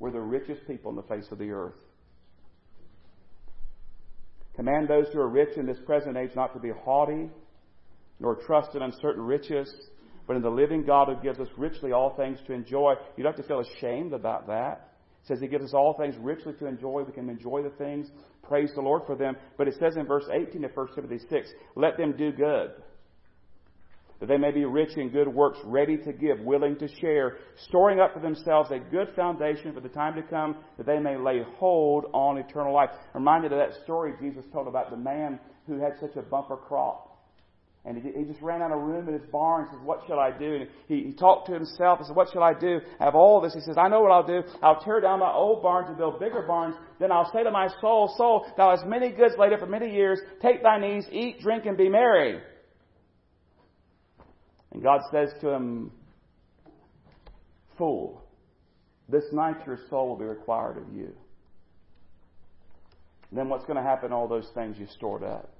We're 0.00 0.10
the 0.10 0.20
richest 0.20 0.66
people 0.66 0.88
on 0.88 0.96
the 0.96 1.02
face 1.02 1.28
of 1.30 1.38
the 1.38 1.52
earth. 1.52 1.78
Command 4.56 4.88
those 4.88 5.06
who 5.12 5.20
are 5.20 5.28
rich 5.28 5.56
in 5.56 5.64
this 5.64 5.78
present 5.86 6.16
age 6.16 6.30
not 6.34 6.54
to 6.54 6.58
be 6.58 6.70
haughty, 6.70 7.30
nor 8.18 8.34
trust 8.34 8.74
in 8.74 8.82
uncertain 8.82 9.22
riches, 9.22 9.72
but 10.28 10.36
in 10.36 10.42
the 10.42 10.50
living 10.50 10.84
God 10.84 11.08
who 11.08 11.16
gives 11.22 11.40
us 11.40 11.48
richly 11.56 11.90
all 11.90 12.14
things 12.14 12.38
to 12.46 12.52
enjoy. 12.52 12.92
You 13.16 13.24
don't 13.24 13.34
have 13.34 13.42
to 13.42 13.48
feel 13.48 13.60
ashamed 13.60 14.12
about 14.12 14.46
that. 14.46 14.92
It 15.22 15.26
says 15.26 15.40
He 15.40 15.48
gives 15.48 15.64
us 15.64 15.72
all 15.72 15.96
things 15.98 16.14
richly 16.20 16.52
to 16.60 16.66
enjoy. 16.66 17.02
We 17.02 17.12
can 17.12 17.30
enjoy 17.30 17.62
the 17.62 17.70
things. 17.70 18.10
Praise 18.42 18.70
the 18.74 18.82
Lord 18.82 19.02
for 19.06 19.16
them. 19.16 19.36
But 19.56 19.68
it 19.68 19.76
says 19.80 19.96
in 19.96 20.06
verse 20.06 20.26
18 20.30 20.62
of 20.64 20.70
1 20.74 20.88
Timothy 20.94 21.18
6, 21.30 21.48
let 21.76 21.96
them 21.96 22.14
do 22.16 22.30
good. 22.30 22.72
That 24.20 24.26
they 24.26 24.36
may 24.36 24.50
be 24.50 24.66
rich 24.66 24.96
in 24.98 25.08
good 25.08 25.28
works, 25.28 25.58
ready 25.64 25.96
to 25.96 26.12
give, 26.12 26.40
willing 26.40 26.76
to 26.78 26.88
share, 27.00 27.38
storing 27.68 27.98
up 28.00 28.12
for 28.12 28.20
themselves 28.20 28.70
a 28.70 28.78
good 28.78 29.08
foundation 29.16 29.72
for 29.72 29.80
the 29.80 29.88
time 29.88 30.14
to 30.16 30.22
come, 30.22 30.56
that 30.76 30.86
they 30.86 30.98
may 30.98 31.16
lay 31.16 31.42
hold 31.56 32.06
on 32.12 32.36
eternal 32.36 32.74
life. 32.74 32.90
I'm 33.14 33.20
reminded 33.20 33.52
of 33.52 33.58
that 33.58 33.82
story 33.84 34.12
Jesus 34.20 34.44
told 34.52 34.68
about 34.68 34.90
the 34.90 34.96
man 34.96 35.38
who 35.66 35.80
had 35.80 35.92
such 36.00 36.16
a 36.16 36.22
bumper 36.22 36.56
crop. 36.56 37.07
And 37.88 37.96
he, 37.96 38.12
he 38.14 38.24
just 38.24 38.42
ran 38.42 38.60
out 38.60 38.70
of 38.70 38.82
room 38.82 39.08
in 39.08 39.14
his 39.14 39.26
barn 39.32 39.62
and 39.62 39.70
says, 39.70 39.80
What 39.82 40.02
shall 40.06 40.20
I 40.20 40.30
do? 40.30 40.56
And 40.56 40.68
he, 40.88 41.04
he 41.04 41.12
talked 41.14 41.46
to 41.46 41.54
himself 41.54 41.98
and 41.98 42.06
said, 42.06 42.14
What 42.14 42.28
shall 42.30 42.42
I 42.42 42.52
do? 42.52 42.80
I 43.00 43.04
have 43.04 43.14
all 43.14 43.40
this. 43.40 43.54
He 43.54 43.60
says, 43.60 43.76
I 43.78 43.88
know 43.88 44.02
what 44.02 44.12
I'll 44.12 44.26
do. 44.26 44.42
I'll 44.62 44.80
tear 44.80 45.00
down 45.00 45.20
my 45.20 45.32
old 45.32 45.62
barns 45.62 45.88
and 45.88 45.96
build 45.96 46.20
bigger 46.20 46.42
barns. 46.42 46.76
Then 47.00 47.10
I'll 47.10 47.32
say 47.32 47.42
to 47.42 47.50
my 47.50 47.68
soul, 47.80 48.12
Soul, 48.18 48.46
thou 48.58 48.76
hast 48.76 48.84
many 48.84 49.08
goods 49.08 49.36
laid 49.38 49.54
up 49.54 49.60
for 49.60 49.66
many 49.66 49.90
years. 49.90 50.20
Take 50.42 50.62
thine 50.62 50.84
ease, 50.84 51.06
eat, 51.10 51.40
drink, 51.40 51.64
and 51.64 51.78
be 51.78 51.88
merry. 51.88 52.42
And 54.72 54.82
God 54.82 55.00
says 55.10 55.30
to 55.40 55.48
him, 55.48 55.90
Fool, 57.78 58.22
this 59.08 59.24
night 59.32 59.66
your 59.66 59.78
soul 59.88 60.08
will 60.08 60.18
be 60.18 60.26
required 60.26 60.76
of 60.76 60.94
you. 60.94 61.14
Then 63.32 63.48
what's 63.48 63.64
going 63.64 63.78
to 63.78 63.82
happen 63.82 64.12
all 64.12 64.28
those 64.28 64.50
things 64.54 64.76
you 64.78 64.86
stored 64.94 65.22
up? 65.22 65.54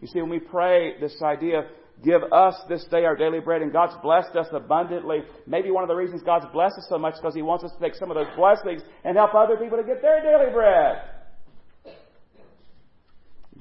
You 0.00 0.08
see, 0.08 0.20
when 0.20 0.30
we 0.30 0.38
pray 0.38 0.98
this 1.00 1.16
idea, 1.22 1.66
give 2.04 2.22
us 2.32 2.54
this 2.68 2.84
day 2.90 3.04
our 3.04 3.16
daily 3.16 3.40
bread, 3.40 3.62
and 3.62 3.72
God's 3.72 3.94
blessed 4.02 4.36
us 4.36 4.46
abundantly, 4.52 5.20
maybe 5.46 5.70
one 5.70 5.82
of 5.82 5.88
the 5.88 5.94
reasons 5.94 6.22
God's 6.22 6.46
blessed 6.52 6.78
us 6.78 6.86
so 6.88 6.98
much 6.98 7.14
is 7.14 7.20
because 7.20 7.34
He 7.34 7.42
wants 7.42 7.64
us 7.64 7.72
to 7.72 7.80
take 7.80 7.94
some 7.94 8.10
of 8.10 8.16
those 8.16 8.34
blessings 8.36 8.82
and 9.04 9.16
help 9.16 9.34
other 9.34 9.56
people 9.56 9.78
to 9.78 9.84
get 9.84 10.02
their 10.02 10.22
daily 10.22 10.52
bread. 10.52 11.02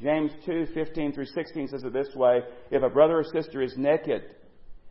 James 0.01 0.31
2, 0.45 0.67
15 0.73 1.13
through 1.13 1.25
16 1.25 1.69
says 1.69 1.83
it 1.83 1.93
this 1.93 2.13
way, 2.15 2.41
If 2.69 2.83
a 2.83 2.89
brother 2.89 3.19
or 3.19 3.23
sister 3.23 3.61
is 3.61 3.73
naked 3.77 4.23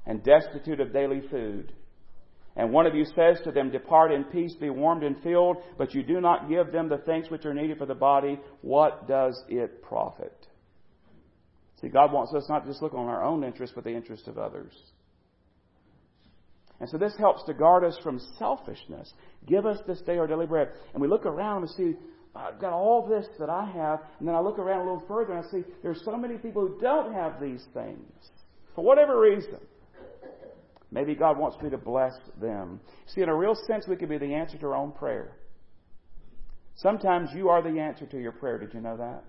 and 0.06 0.24
destitute 0.24 0.80
of 0.80 0.92
daily 0.92 1.20
food, 1.30 1.72
and 2.56 2.72
one 2.72 2.86
of 2.86 2.94
you 2.94 3.04
says 3.04 3.38
to 3.44 3.50
them, 3.50 3.70
Depart 3.70 4.12
in 4.12 4.24
peace, 4.24 4.54
be 4.54 4.70
warmed 4.70 5.02
and 5.02 5.20
filled, 5.22 5.56
but 5.76 5.92
you 5.92 6.02
do 6.02 6.20
not 6.20 6.48
give 6.48 6.72
them 6.72 6.88
the 6.88 6.98
things 6.98 7.28
which 7.28 7.44
are 7.44 7.54
needed 7.54 7.78
for 7.78 7.86
the 7.86 7.94
body, 7.94 8.38
what 8.62 9.08
does 9.08 9.42
it 9.48 9.82
profit? 9.82 10.46
God 11.92 12.12
wants 12.12 12.32
us 12.34 12.44
not 12.48 12.60
to 12.64 12.70
just 12.70 12.82
look 12.82 12.94
on 12.94 13.06
our 13.06 13.22
own 13.22 13.44
interest, 13.44 13.74
but 13.74 13.84
the 13.84 13.94
interest 13.94 14.28
of 14.28 14.38
others. 14.38 14.72
And 16.80 16.88
so 16.88 16.98
this 16.98 17.14
helps 17.18 17.44
to 17.44 17.54
guard 17.54 17.84
us 17.84 17.96
from 18.02 18.20
selfishness. 18.38 19.12
Give 19.46 19.64
us 19.64 19.78
this 19.86 20.00
day 20.00 20.18
our 20.18 20.26
daily 20.26 20.46
bread. 20.46 20.70
And 20.92 21.00
we 21.00 21.08
look 21.08 21.24
around 21.24 21.62
and 21.62 21.70
see, 21.70 21.94
I've 22.34 22.60
got 22.60 22.72
all 22.72 23.06
this 23.06 23.26
that 23.38 23.48
I 23.48 23.64
have, 23.70 24.00
and 24.18 24.26
then 24.26 24.34
I 24.34 24.40
look 24.40 24.58
around 24.58 24.80
a 24.80 24.92
little 24.92 25.06
further 25.06 25.34
and 25.34 25.44
I 25.44 25.50
see 25.50 25.62
there's 25.82 26.02
so 26.04 26.16
many 26.16 26.36
people 26.36 26.66
who 26.66 26.80
don't 26.80 27.14
have 27.14 27.40
these 27.40 27.64
things. 27.72 28.10
For 28.74 28.84
whatever 28.84 29.20
reason. 29.20 29.58
Maybe 30.90 31.14
God 31.14 31.38
wants 31.38 31.60
me 31.62 31.70
to 31.70 31.78
bless 31.78 32.12
them. 32.40 32.80
See, 33.06 33.20
in 33.20 33.28
a 33.28 33.34
real 33.34 33.56
sense, 33.66 33.86
we 33.88 33.96
can 33.96 34.08
be 34.08 34.18
the 34.18 34.34
answer 34.34 34.58
to 34.58 34.66
our 34.66 34.76
own 34.76 34.92
prayer. 34.92 35.36
Sometimes 36.76 37.30
you 37.34 37.48
are 37.48 37.62
the 37.62 37.80
answer 37.80 38.06
to 38.06 38.20
your 38.20 38.32
prayer. 38.32 38.58
Did 38.58 38.74
you 38.74 38.80
know 38.80 38.96
that? 38.96 39.24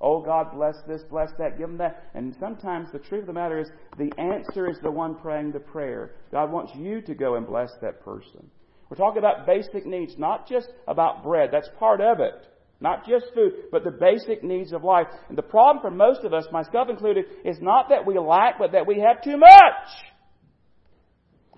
Oh, 0.00 0.20
God, 0.20 0.52
bless 0.52 0.76
this, 0.86 1.02
bless 1.08 1.30
that, 1.38 1.58
give 1.58 1.68
them 1.68 1.78
that. 1.78 2.04
And 2.14 2.36
sometimes 2.38 2.88
the 2.92 2.98
truth 2.98 3.22
of 3.22 3.26
the 3.28 3.32
matter 3.32 3.58
is 3.58 3.68
the 3.98 4.12
answer 4.18 4.68
is 4.68 4.76
the 4.82 4.90
one 4.90 5.14
praying 5.14 5.52
the 5.52 5.60
prayer. 5.60 6.12
God 6.30 6.52
wants 6.52 6.72
you 6.74 7.00
to 7.02 7.14
go 7.14 7.36
and 7.36 7.46
bless 7.46 7.70
that 7.80 8.04
person. 8.04 8.50
We're 8.90 8.98
talking 8.98 9.18
about 9.18 9.46
basic 9.46 9.86
needs, 9.86 10.14
not 10.18 10.48
just 10.48 10.68
about 10.86 11.24
bread. 11.24 11.48
That's 11.50 11.70
part 11.78 12.00
of 12.00 12.20
it. 12.20 12.46
Not 12.78 13.06
just 13.06 13.26
food, 13.34 13.52
but 13.72 13.84
the 13.84 13.90
basic 13.90 14.44
needs 14.44 14.72
of 14.72 14.84
life. 14.84 15.06
And 15.28 15.38
the 15.38 15.42
problem 15.42 15.80
for 15.80 15.90
most 15.90 16.24
of 16.24 16.34
us, 16.34 16.44
myself 16.52 16.90
included, 16.90 17.24
is 17.44 17.56
not 17.60 17.88
that 17.88 18.04
we 18.04 18.18
lack, 18.18 18.58
but 18.58 18.72
that 18.72 18.86
we 18.86 19.00
have 19.00 19.22
too 19.24 19.38
much. 19.38 19.88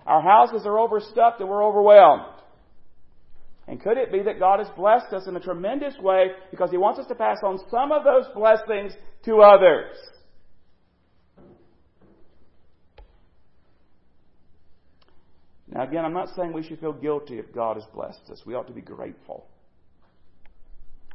Our 0.05 0.21
houses 0.21 0.65
are 0.65 0.79
overstuffed 0.79 1.41
and 1.41 1.49
we're 1.49 1.63
overwhelmed. 1.63 2.38
And 3.69 3.79
could 3.79 3.97
it 3.97 4.11
be 4.11 4.23
that 4.23 4.39
God 4.39 4.57
has 4.57 4.67
blessed 4.75 5.13
us 5.13 5.27
in 5.27 5.35
a 5.35 5.39
tremendous 5.39 5.93
way 5.99 6.31
because 6.49 6.71
He 6.71 6.77
wants 6.77 6.99
us 6.99 7.05
to 7.05 7.13
pass 7.13 7.37
on 7.43 7.59
some 7.69 7.91
of 7.91 8.03
those 8.03 8.25
blessings 8.33 8.93
to 9.25 9.41
others? 9.41 9.95
Now, 15.67 15.83
again, 15.83 16.03
I'm 16.03 16.15
not 16.15 16.29
saying 16.35 16.51
we 16.51 16.63
should 16.63 16.79
feel 16.79 16.93
guilty 16.93 17.37
if 17.37 17.53
God 17.53 17.75
has 17.75 17.85
blessed 17.93 18.31
us. 18.31 18.41
We 18.43 18.55
ought 18.55 18.65
to 18.65 18.73
be 18.73 18.81
grateful. 18.81 19.45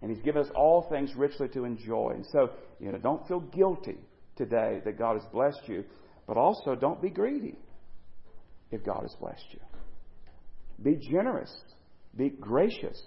And 0.00 0.08
He's 0.08 0.22
given 0.22 0.42
us 0.42 0.48
all 0.54 0.86
things 0.88 1.12
richly 1.16 1.48
to 1.48 1.64
enjoy. 1.64 2.12
And 2.14 2.24
so, 2.30 2.50
you 2.78 2.92
know, 2.92 2.98
don't 2.98 3.26
feel 3.26 3.40
guilty 3.40 3.98
today 4.36 4.80
that 4.84 4.96
God 4.96 5.14
has 5.14 5.24
blessed 5.32 5.62
you, 5.66 5.82
but 6.28 6.36
also 6.36 6.76
don't 6.76 7.02
be 7.02 7.10
greedy 7.10 7.56
if 8.70 8.84
God 8.84 9.00
has 9.02 9.16
blessed 9.18 9.46
you. 9.50 9.60
Be 10.80 10.94
generous 11.10 11.52
be 12.16 12.30
gracious. 12.30 13.00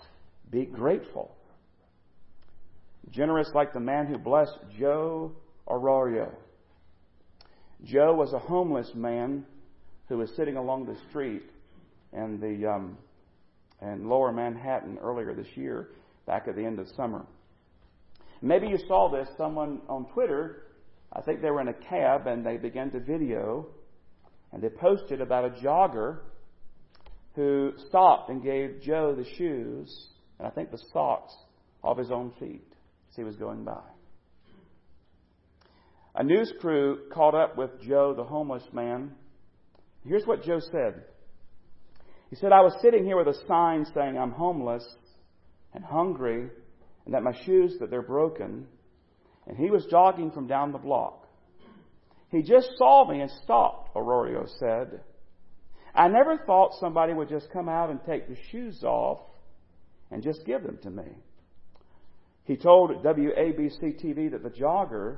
Be 0.50 0.65
grateful. 0.65 1.36
Generous 3.10 3.50
like 3.54 3.74
the 3.74 3.80
man 3.80 4.08
who 4.08 4.17
blessed 4.17 4.58
Joe 4.78 5.32
Arroyo. 5.67 6.32
Joe 7.84 8.13
was 8.13 8.34
a 8.34 8.39
homeless 8.39 8.91
man 8.96 9.46
who 10.10 10.17
was 10.17 10.30
sitting 10.36 10.58
along 10.58 10.86
the 10.86 10.98
street 11.10 11.43
in 12.13 12.39
the 12.39 12.67
um, 12.70 12.98
in 13.82 14.10
Lower 14.10 14.32
Manhattan 14.32 14.98
earlier 15.02 15.36
this 15.36 15.48
year, 15.56 15.89
back 16.26 16.48
at 16.48 16.56
the 16.56 16.65
end 16.65 16.80
of 16.80 16.88
summer. 16.96 17.26
Maybe 18.41 18.67
you 18.67 18.78
saw 18.88 19.10
this. 19.10 19.28
Someone 19.38 19.82
on 19.88 20.06
Twitter, 20.13 20.63
I 21.13 21.22
think 21.22 21.41
they 21.41 21.52
were 21.52 21.62
in 21.62 21.67
a 21.67 21.74
cab 21.74 22.28
and 22.28 22.46
they 22.46 22.58
began 22.58 22.89
to 22.91 23.00
video, 23.00 23.67
and 24.52 24.62
they 24.62 24.70
posted 24.70 25.22
about 25.22 25.46
a 25.46 25.50
jogger 25.50 26.20
who 27.38 27.71
stopped 27.88 28.32
and 28.32 28.43
gave 28.43 28.82
Joe 28.82 29.15
the 29.15 29.30
shoes 29.36 30.08
and 30.39 30.47
I 30.47 30.52
think 30.52 30.71
the 30.71 30.82
socks 30.91 31.34
of 31.84 31.97
his 31.97 32.10
own 32.10 32.34
feet 32.39 32.67
as 33.10 33.15
he 33.15 33.23
was 33.23 33.36
going 33.36 33.63
by. 33.63 33.84
A 36.15 36.23
news 36.23 36.52
crew 36.60 37.02
caught 37.13 37.36
up 37.36 37.56
with 37.56 37.69
Joe, 37.88 38.15
the 38.17 38.23
homeless 38.23 38.63
man. 38.73 39.12
Here's 40.04 40.26
what 40.26 40.43
Joe 40.43 40.60
said. 40.60 41.04
He 42.32 42.36
said, 42.38 42.52
I 42.52 42.62
was 42.62 42.76
sitting 42.82 43.06
here 43.06 43.17
with 43.17 43.28
a 43.28 43.45
sign 43.47 43.86
saying 43.93 44.17
I'm 44.17 44.32
homeless 44.32 44.84
and 45.76 45.86
hungry 45.86 46.50
and 47.06 47.13
that 47.13 47.21
my 47.21 47.34
shoes 47.45 47.76
that 47.80 47.91
they're 47.91 48.02
broken. 48.02 48.65
And 49.45 49.56
he 49.56 49.69
was 49.69 49.86
jogging 49.91 50.32
from 50.32 50.47
down 50.47 50.71
the 50.71 50.80
block. 50.80 51.28
He 52.32 52.41
just 52.41 52.71
saw 52.78 53.08
me 53.10 53.21
and 53.21 53.30
stopped, 53.43 53.91
Arroyo 53.95 54.47
said. 54.60 55.02
I 55.98 56.08
never 56.08 56.38
thought 56.38 56.80
somebody 56.80 57.12
would 57.12 57.28
just 57.28 57.52
come 57.52 57.68
out 57.68 57.90
and 57.90 58.00
take 58.06 58.30
the 58.30 58.38
shoes 58.52 58.84
off 58.84 59.20
and 60.12 60.22
just 60.22 60.46
give 60.46 60.62
them 60.62 60.78
to 60.84 60.92
me. 60.92 61.08
He 62.44 62.56
told 62.56 63.04
WABC 63.04 64.02
TV 64.02 64.32
that 64.32 64.44
the 64.44 64.52
jogger, 64.52 65.18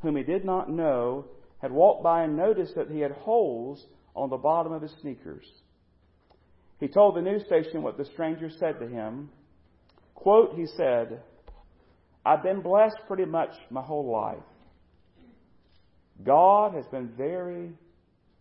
whom 0.00 0.16
he 0.16 0.22
did 0.22 0.44
not 0.44 0.70
know, 0.70 1.26
had 1.60 1.72
walked 1.72 2.04
by 2.04 2.22
and 2.22 2.36
noticed 2.36 2.76
that 2.76 2.88
he 2.88 3.00
had 3.00 3.10
holes 3.10 3.84
on 4.14 4.30
the 4.30 4.36
bottom 4.36 4.72
of 4.72 4.80
his 4.80 4.94
sneakers. 5.00 5.44
He 6.78 6.86
told 6.86 7.16
the 7.16 7.22
news 7.22 7.44
station 7.46 7.82
what 7.82 7.98
the 7.98 8.04
stranger 8.04 8.48
said 8.48 8.78
to 8.78 8.88
him. 8.88 9.28
Quote, 10.14 10.54
he 10.54 10.66
said, 10.76 11.20
I've 12.24 12.44
been 12.44 12.62
blessed 12.62 12.96
pretty 13.08 13.24
much 13.24 13.50
my 13.70 13.82
whole 13.82 14.10
life. 14.10 14.38
God 16.24 16.74
has 16.74 16.86
been 16.86 17.08
very 17.16 17.72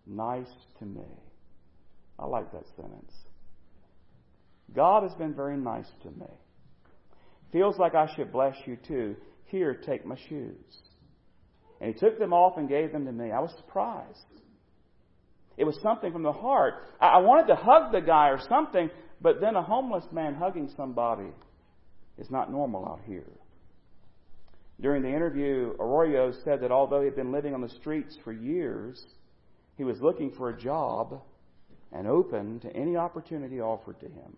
nice 0.06 0.52
to 0.78 0.86
me. 0.86 1.08
I 2.22 2.26
like 2.26 2.52
that 2.52 2.66
sentence. 2.76 3.14
God 4.76 5.04
has 5.04 5.14
been 5.16 5.34
very 5.34 5.58
nice 5.58 5.90
to 6.04 6.12
me. 6.12 6.28
Feels 7.52 7.78
like 7.78 7.96
I 7.96 8.14
should 8.16 8.32
bless 8.32 8.56
you 8.66 8.78
too. 8.88 9.16
Here, 9.46 9.74
take 9.74 10.06
my 10.06 10.16
shoes. 10.30 10.56
And 11.82 11.94
he 11.94 12.00
took 12.00 12.20
them 12.20 12.32
off 12.32 12.58
and 12.58 12.70
gave 12.70 12.92
them 12.92 13.06
to 13.06 13.12
me. 13.12 13.32
I 13.32 13.40
was 13.40 13.54
surprised. 13.58 14.20
It 15.58 15.66
was 15.66 15.78
something 15.82 16.14
from 16.14 16.24
the 16.24 16.32
heart. 16.32 16.76
I 17.02 17.18
wanted 17.18 17.48
to 17.48 17.56
hug 17.56 17.92
the 17.92 18.02
guy 18.02 18.30
or 18.30 18.40
something, 18.48 18.90
but 19.20 19.42
then 19.42 19.56
a 19.56 19.64
homeless 19.64 20.06
man 20.12 20.36
hugging 20.36 20.72
somebody 20.78 21.30
is 22.18 22.30
not 22.30 22.52
normal 22.52 22.86
out 22.86 23.02
here. 23.06 23.30
During 24.80 25.04
the 25.04 25.10
interview, 25.10 25.74
Arroyo 25.80 26.32
said 26.44 26.62
that 26.62 26.72
although 26.72 27.00
he 27.00 27.06
had 27.06 27.16
been 27.16 27.32
living 27.32 27.54
on 27.54 27.62
the 27.62 27.70
streets 27.70 28.18
for 28.24 28.32
years, 28.32 29.04
he 29.76 29.84
was 29.84 30.00
looking 30.02 30.32
for 30.32 30.50
a 30.50 30.58
job 30.58 31.22
and 31.92 32.08
open 32.08 32.60
to 32.62 32.76
any 32.76 32.96
opportunity 32.96 33.60
offered 33.60 34.00
to 34.00 34.08
him. 34.08 34.38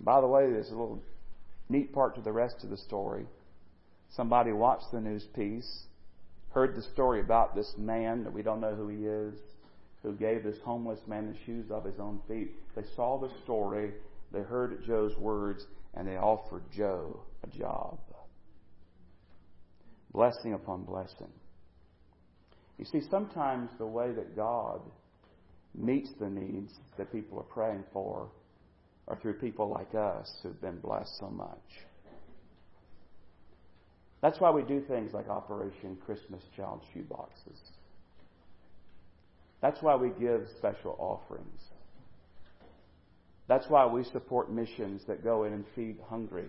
By 0.00 0.20
the 0.20 0.26
way, 0.26 0.50
there's 0.50 0.68
a 0.68 0.72
little 0.72 1.02
neat 1.68 1.92
part 1.92 2.14
to 2.16 2.20
the 2.20 2.32
rest 2.32 2.56
of 2.62 2.70
the 2.70 2.76
story. 2.76 3.26
Somebody 4.10 4.52
watched 4.52 4.90
the 4.92 5.00
news 5.00 5.24
piece, 5.34 5.84
heard 6.50 6.76
the 6.76 6.82
story 6.92 7.20
about 7.20 7.54
this 7.54 7.72
man 7.78 8.24
that 8.24 8.32
we 8.32 8.42
don't 8.42 8.60
know 8.60 8.74
who 8.74 8.88
he 8.88 9.06
is, 9.06 9.34
who 10.02 10.12
gave 10.12 10.42
this 10.42 10.58
homeless 10.64 11.00
man 11.06 11.32
the 11.32 11.38
shoes 11.46 11.70
of 11.70 11.84
his 11.84 11.98
own 11.98 12.20
feet. 12.28 12.50
They 12.74 12.82
saw 12.96 13.18
the 13.18 13.30
story, 13.44 13.92
they 14.32 14.40
heard 14.40 14.82
Joe's 14.84 15.16
words, 15.16 15.64
and 15.94 16.06
they 16.06 16.16
offered 16.16 16.64
Joe 16.76 17.20
a 17.42 17.56
job. 17.56 17.98
Blessing 20.12 20.52
upon 20.52 20.84
blessing. 20.84 21.30
You 22.78 22.84
see, 22.84 23.00
sometimes 23.10 23.70
the 23.78 23.86
way 23.86 24.12
that 24.12 24.36
God 24.36 24.80
meets 25.74 26.10
the 26.20 26.28
needs 26.28 26.72
that 26.98 27.12
people 27.12 27.38
are 27.38 27.42
praying 27.44 27.84
for 27.92 28.28
are 29.08 29.16
through 29.16 29.34
people 29.34 29.68
like 29.68 29.94
us 29.94 30.30
who've 30.42 30.60
been 30.60 30.78
blessed 30.78 31.18
so 31.18 31.28
much. 31.28 31.58
That's 34.20 34.38
why 34.38 34.50
we 34.50 34.62
do 34.62 34.80
things 34.86 35.12
like 35.12 35.28
Operation 35.28 35.98
Christmas 36.06 36.42
Child 36.56 36.82
Shoeboxes. 36.94 37.58
That's 39.60 39.82
why 39.82 39.96
we 39.96 40.10
give 40.20 40.46
special 40.58 40.96
offerings. 40.98 41.60
That's 43.48 43.68
why 43.68 43.86
we 43.86 44.04
support 44.04 44.52
missions 44.52 45.02
that 45.08 45.24
go 45.24 45.44
in 45.44 45.52
and 45.52 45.64
feed 45.74 45.96
hungry 46.08 46.48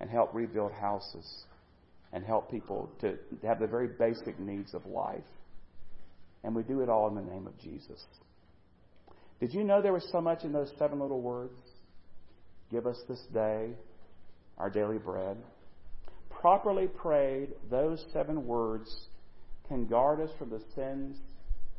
and 0.00 0.08
help 0.08 0.32
rebuild 0.34 0.72
houses 0.72 1.44
and 2.12 2.24
help 2.24 2.50
people 2.50 2.90
to 3.00 3.16
have 3.42 3.58
the 3.58 3.66
very 3.66 3.88
basic 3.88 4.38
needs 4.38 4.72
of 4.74 4.86
life. 4.86 5.24
And 6.44 6.54
we 6.54 6.62
do 6.62 6.80
it 6.80 6.88
all 6.88 7.08
in 7.08 7.14
the 7.14 7.32
name 7.32 7.46
of 7.46 7.58
Jesus. 7.58 8.04
Did 9.40 9.52
you 9.52 9.64
know 9.64 9.82
there 9.82 9.92
was 9.92 10.08
so 10.10 10.20
much 10.20 10.44
in 10.44 10.52
those 10.52 10.72
seven 10.78 11.00
little 11.00 11.20
words? 11.20 11.58
Give 12.70 12.86
us 12.86 13.00
this 13.08 13.20
day 13.32 13.70
our 14.58 14.70
daily 14.70 14.98
bread. 14.98 15.36
Properly 16.30 16.86
prayed, 16.86 17.50
those 17.70 18.04
seven 18.12 18.46
words 18.46 19.08
can 19.68 19.86
guard 19.86 20.20
us 20.20 20.30
from 20.38 20.50
the 20.50 20.62
sins 20.74 21.16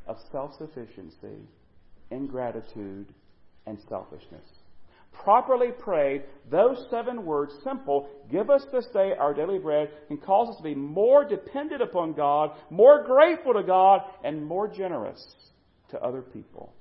of 0.08 0.18
self 0.32 0.54
sufficiency, 0.58 1.48
ingratitude, 2.12 3.14
and 3.66 3.78
selfishness. 3.88 4.48
Properly 5.24 5.70
prayed, 5.72 6.24
those 6.52 6.86
seven 6.90 7.26
words, 7.26 7.54
simple, 7.64 8.10
give 8.30 8.50
us 8.50 8.64
this 8.72 8.86
day 8.88 9.14
our 9.18 9.34
daily 9.34 9.60
bread, 9.60 9.90
can 10.08 10.18
cause 10.18 10.50
us 10.50 10.58
to 10.58 10.64
be 10.64 10.76
more 10.76 11.24
dependent 11.24 11.82
upon 11.82 12.14
God, 12.14 12.52
more 12.70 13.04
grateful 13.04 13.54
to 13.54 13.64
God, 13.64 14.02
and 14.24 14.46
more 14.46 14.68
generous 14.68 15.26
to 15.92 16.02
other 16.02 16.22
people. 16.22 16.74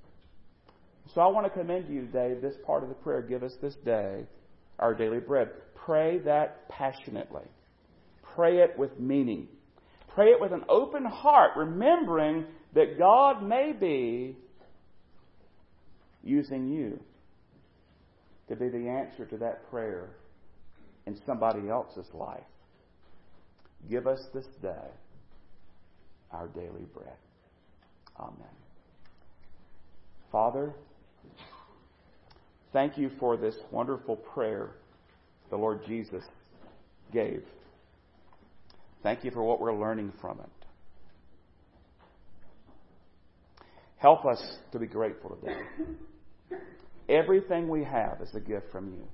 So 1.13 1.21
I 1.21 1.27
want 1.27 1.47
to 1.47 1.51
commend 1.59 1.89
to 1.89 1.93
you 1.93 2.03
today, 2.03 2.35
this 2.41 2.55
part 2.65 2.83
of 2.83 2.89
the 2.89 2.95
prayer, 2.95 3.23
give 3.23 3.43
us 3.43 3.53
this 3.61 3.75
day 3.85 4.25
our 4.79 4.95
daily 4.95 5.21
bread. 5.21 5.51
Pray 5.75 6.19
that 6.21 6.69
passionately. 6.69 7.45
Pray 8.35 8.59
it 8.59 8.79
with 8.79 8.99
meaning. 8.99 9.49
Pray 10.15 10.29
it 10.29 10.41
with 10.41 10.53
an 10.53 10.65
open 10.69 11.05
heart, 11.05 11.53
remembering 11.57 12.47
that 12.75 12.99
God 12.99 13.43
may 13.43 13.73
be 13.73 14.37
using 16.23 16.69
you 16.69 16.99
to 18.49 18.57
be 18.57 18.69
the 18.69 18.89
answer 18.89 19.27
to 19.27 19.37
that 19.39 19.71
prayer 19.71 20.11
in 21.07 21.19
somebody 21.27 21.69
else's 21.69 22.07
life. 22.15 22.41
Give 23.91 24.07
us 24.07 24.21
this 24.33 24.47
day 24.63 24.89
our 26.33 26.49
daily 26.49 26.87
bread. 26.95 27.17
Amen. 28.19 28.55
Father, 30.33 30.75
thank 32.75 32.99
you 32.99 33.11
for 33.19 33.39
this 33.39 33.55
wonderful 33.71 34.17
prayer 34.17 34.73
the 35.49 35.57
Lord 35.57 35.81
Jesus 35.87 36.25
gave. 37.13 37.43
Thank 39.03 39.25
you 39.25 39.31
for 39.31 39.43
what 39.43 39.61
we're 39.61 39.79
learning 39.79 40.13
from 40.21 40.41
it. 40.41 40.67
Help 43.97 44.27
us 44.27 44.43
to 44.73 44.79
be 44.79 44.87
grateful 44.87 45.39
today. 45.41 46.59
Everything 47.09 47.69
we 47.69 47.85
have 47.85 48.21
is 48.21 48.35
a 48.35 48.41
gift 48.41 48.71
from 48.73 48.93
you. 48.93 49.05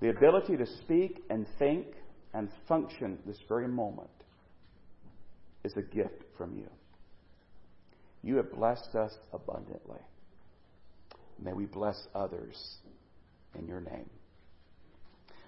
The 0.00 0.10
ability 0.10 0.56
to 0.56 0.66
speak 0.82 1.22
and 1.30 1.46
think 1.58 1.86
and 2.34 2.48
function 2.66 3.18
this 3.24 3.38
very 3.48 3.68
moment 3.68 4.10
is 5.64 5.72
a 5.76 5.82
gift 5.82 6.24
from 6.36 6.56
you. 6.56 6.68
You 8.22 8.36
have 8.36 8.52
blessed 8.52 8.94
us 8.94 9.12
abundantly. 9.32 10.00
May 11.42 11.52
we 11.52 11.66
bless 11.66 12.06
others 12.14 12.76
in 13.58 13.66
your 13.66 13.80
name. 13.80 14.08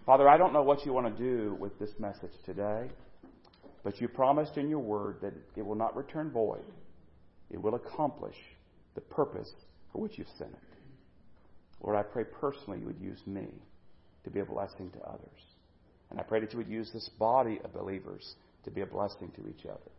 Father, 0.07 0.28
I 0.28 0.37
don't 0.37 0.52
know 0.52 0.62
what 0.62 0.85
you 0.85 0.92
want 0.92 1.16
to 1.16 1.22
do 1.22 1.57
with 1.59 1.78
this 1.78 1.90
message 1.98 2.33
today, 2.44 2.88
but 3.83 4.00
you 4.00 4.09
promised 4.09 4.57
in 4.57 4.68
your 4.68 4.80
word 4.80 5.18
that 5.22 5.33
it 5.57 5.64
will 5.64 5.76
not 5.76 5.96
return 5.96 6.30
void 6.30 6.64
it 7.50 7.62
will 7.62 7.74
accomplish 7.76 8.37
the 8.94 9.00
purpose 9.00 9.50
for 9.92 10.02
which 10.02 10.18
you've 10.18 10.26
sent 10.38 10.50
it. 10.50 10.59
Lord, 11.80 11.96
I 11.96 12.02
pray 12.02 12.24
personally 12.24 12.80
you 12.80 12.87
would 12.87 13.00
use 13.00 13.20
me 13.26 13.46
to 14.24 14.30
be 14.30 14.40
a 14.40 14.44
blessing 14.44 14.90
to 14.90 15.00
others. 15.00 15.40
And 16.11 16.18
I 16.18 16.22
pray 16.22 16.40
that 16.40 16.52
you 16.52 16.59
would 16.59 16.68
use 16.68 16.90
this 16.92 17.09
body 17.18 17.61
of 17.62 17.72
believers 17.72 18.35
to 18.64 18.70
be 18.70 18.80
a 18.80 18.87
blessing 18.87 19.30
to 19.37 19.48
each 19.48 19.66
other. 19.66 19.90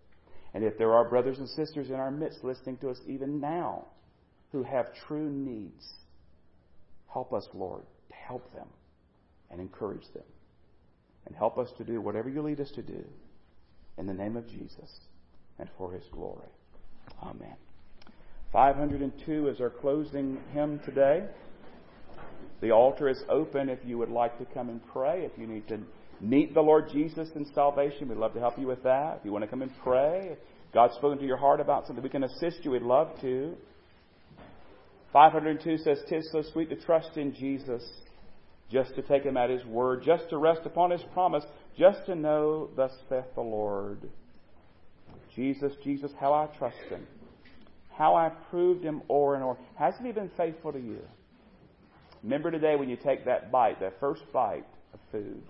And 0.54 0.64
if 0.64 0.78
there 0.78 0.94
are 0.94 1.08
brothers 1.08 1.38
and 1.38 1.48
sisters 1.50 1.90
in 1.90 1.96
our 1.96 2.12
midst 2.12 2.44
listening 2.44 2.78
to 2.78 2.90
us 2.90 2.98
even 3.08 3.40
now 3.40 3.86
who 4.56 4.64
have 4.64 4.86
true 5.06 5.30
needs, 5.30 5.86
help 7.12 7.34
us, 7.34 7.46
Lord, 7.54 7.84
to 8.08 8.16
help 8.16 8.54
them 8.54 8.68
and 9.52 9.60
encourage 9.60 10.06
them. 10.14 10.24
And 11.26 11.36
help 11.36 11.58
us 11.58 11.68
to 11.78 11.84
do 11.84 12.00
whatever 12.00 12.30
you 12.30 12.42
lead 12.42 12.62
us 12.62 12.72
to 12.76 12.82
do 12.82 13.04
in 13.98 14.08
the 14.08 14.14
name 14.14 14.38
of 14.38 14.48
Jesus 14.48 15.02
and 15.60 15.68
for 15.78 15.92
his 15.92 16.04
glory. 16.10 16.48
Amen. 17.22 17.56
502 18.54 19.50
is 19.50 19.60
our 19.60 19.72
closing 19.72 20.38
hymn 20.54 20.80
today. 20.86 21.26
The 22.62 22.72
altar 22.72 23.10
is 23.10 23.22
open 23.28 23.68
if 23.68 23.80
you 23.84 23.98
would 23.98 24.10
like 24.10 24.38
to 24.38 24.46
come 24.54 24.70
and 24.70 24.80
pray. 24.94 25.26
If 25.26 25.38
you 25.38 25.48
need 25.48 25.68
to 25.68 25.80
meet 26.22 26.54
the 26.54 26.62
Lord 26.62 26.90
Jesus 26.94 27.28
in 27.36 27.46
salvation, 27.54 28.08
we'd 28.08 28.20
love 28.20 28.34
to 28.36 28.40
help 28.40 28.58
you 28.58 28.68
with 28.68 28.84
that. 28.84 29.18
If 29.20 29.26
you 29.26 29.34
want 29.34 29.44
to 29.44 29.50
come 29.50 29.64
and 29.64 29.72
pray, 29.84 30.30
if 30.32 30.38
God's 30.74 30.94
spoken 30.94 31.18
to 31.18 31.26
your 31.26 31.36
heart 31.36 31.60
about 31.60 31.88
something, 31.88 32.02
we 32.02 32.10
can 32.10 32.24
assist 32.24 32.60
you. 32.64 32.72
We'd 32.72 32.84
love 32.84 33.20
to. 33.20 33.58
502 35.16 35.78
says, 35.78 36.00
Tis 36.10 36.30
so 36.30 36.44
sweet 36.52 36.70
to 36.72 36.76
trust 36.76 37.16
in 37.16 37.34
Jesus, 37.34 37.82
just 38.70 38.94
to 38.96 39.02
take 39.02 39.24
him 39.24 39.38
at 39.38 39.50
his 39.50 39.64
word, 39.64 40.04
just 40.04 40.30
to 40.30 40.38
rest 40.38 40.60
upon 40.66 40.92
his 40.92 41.00
promise, 41.14 41.46
just 41.80 42.06
to 42.08 42.16
know, 42.16 42.70
thus 42.76 42.92
saith 43.08 43.24
the 43.34 43.42
Lord. 43.42 44.10
Jesus, 45.34 45.72
Jesus, 45.86 46.12
how 46.20 46.34
I 46.34 46.48
trust 46.58 46.76
him. 46.90 47.08
How 47.98 48.16
I 48.16 48.28
proved 48.50 48.84
him 48.84 49.04
o'er 49.10 49.36
and 49.36 49.44
o'er. 49.46 49.58
Hasn't 49.80 50.06
he 50.06 50.12
been 50.12 50.32
faithful 50.36 50.74
to 50.74 50.80
you? 50.80 51.00
Remember 52.22 52.52
today 52.52 52.76
when 52.76 52.90
you 52.90 52.98
take 52.98 53.24
that 53.24 53.54
bite, 53.54 53.80
that 53.80 53.98
first 54.02 54.24
bite 54.34 54.68
of 54.94 55.00
food, 55.14 55.44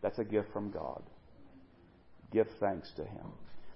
that's 0.00 0.20
a 0.20 0.24
gift 0.24 0.52
from 0.52 0.70
God. 0.70 1.02
Give 2.32 2.46
thanks 2.60 2.88
to 2.98 3.02
him. 3.02 3.32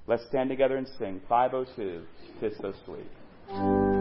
Let's 0.07 0.25
stand 0.29 0.51
together 0.51 0.77
and 0.77 0.87
sing 1.01 1.21
502, 1.29 2.05
Tis 2.39 2.57
So 2.61 2.73
Sweet. 2.85 3.92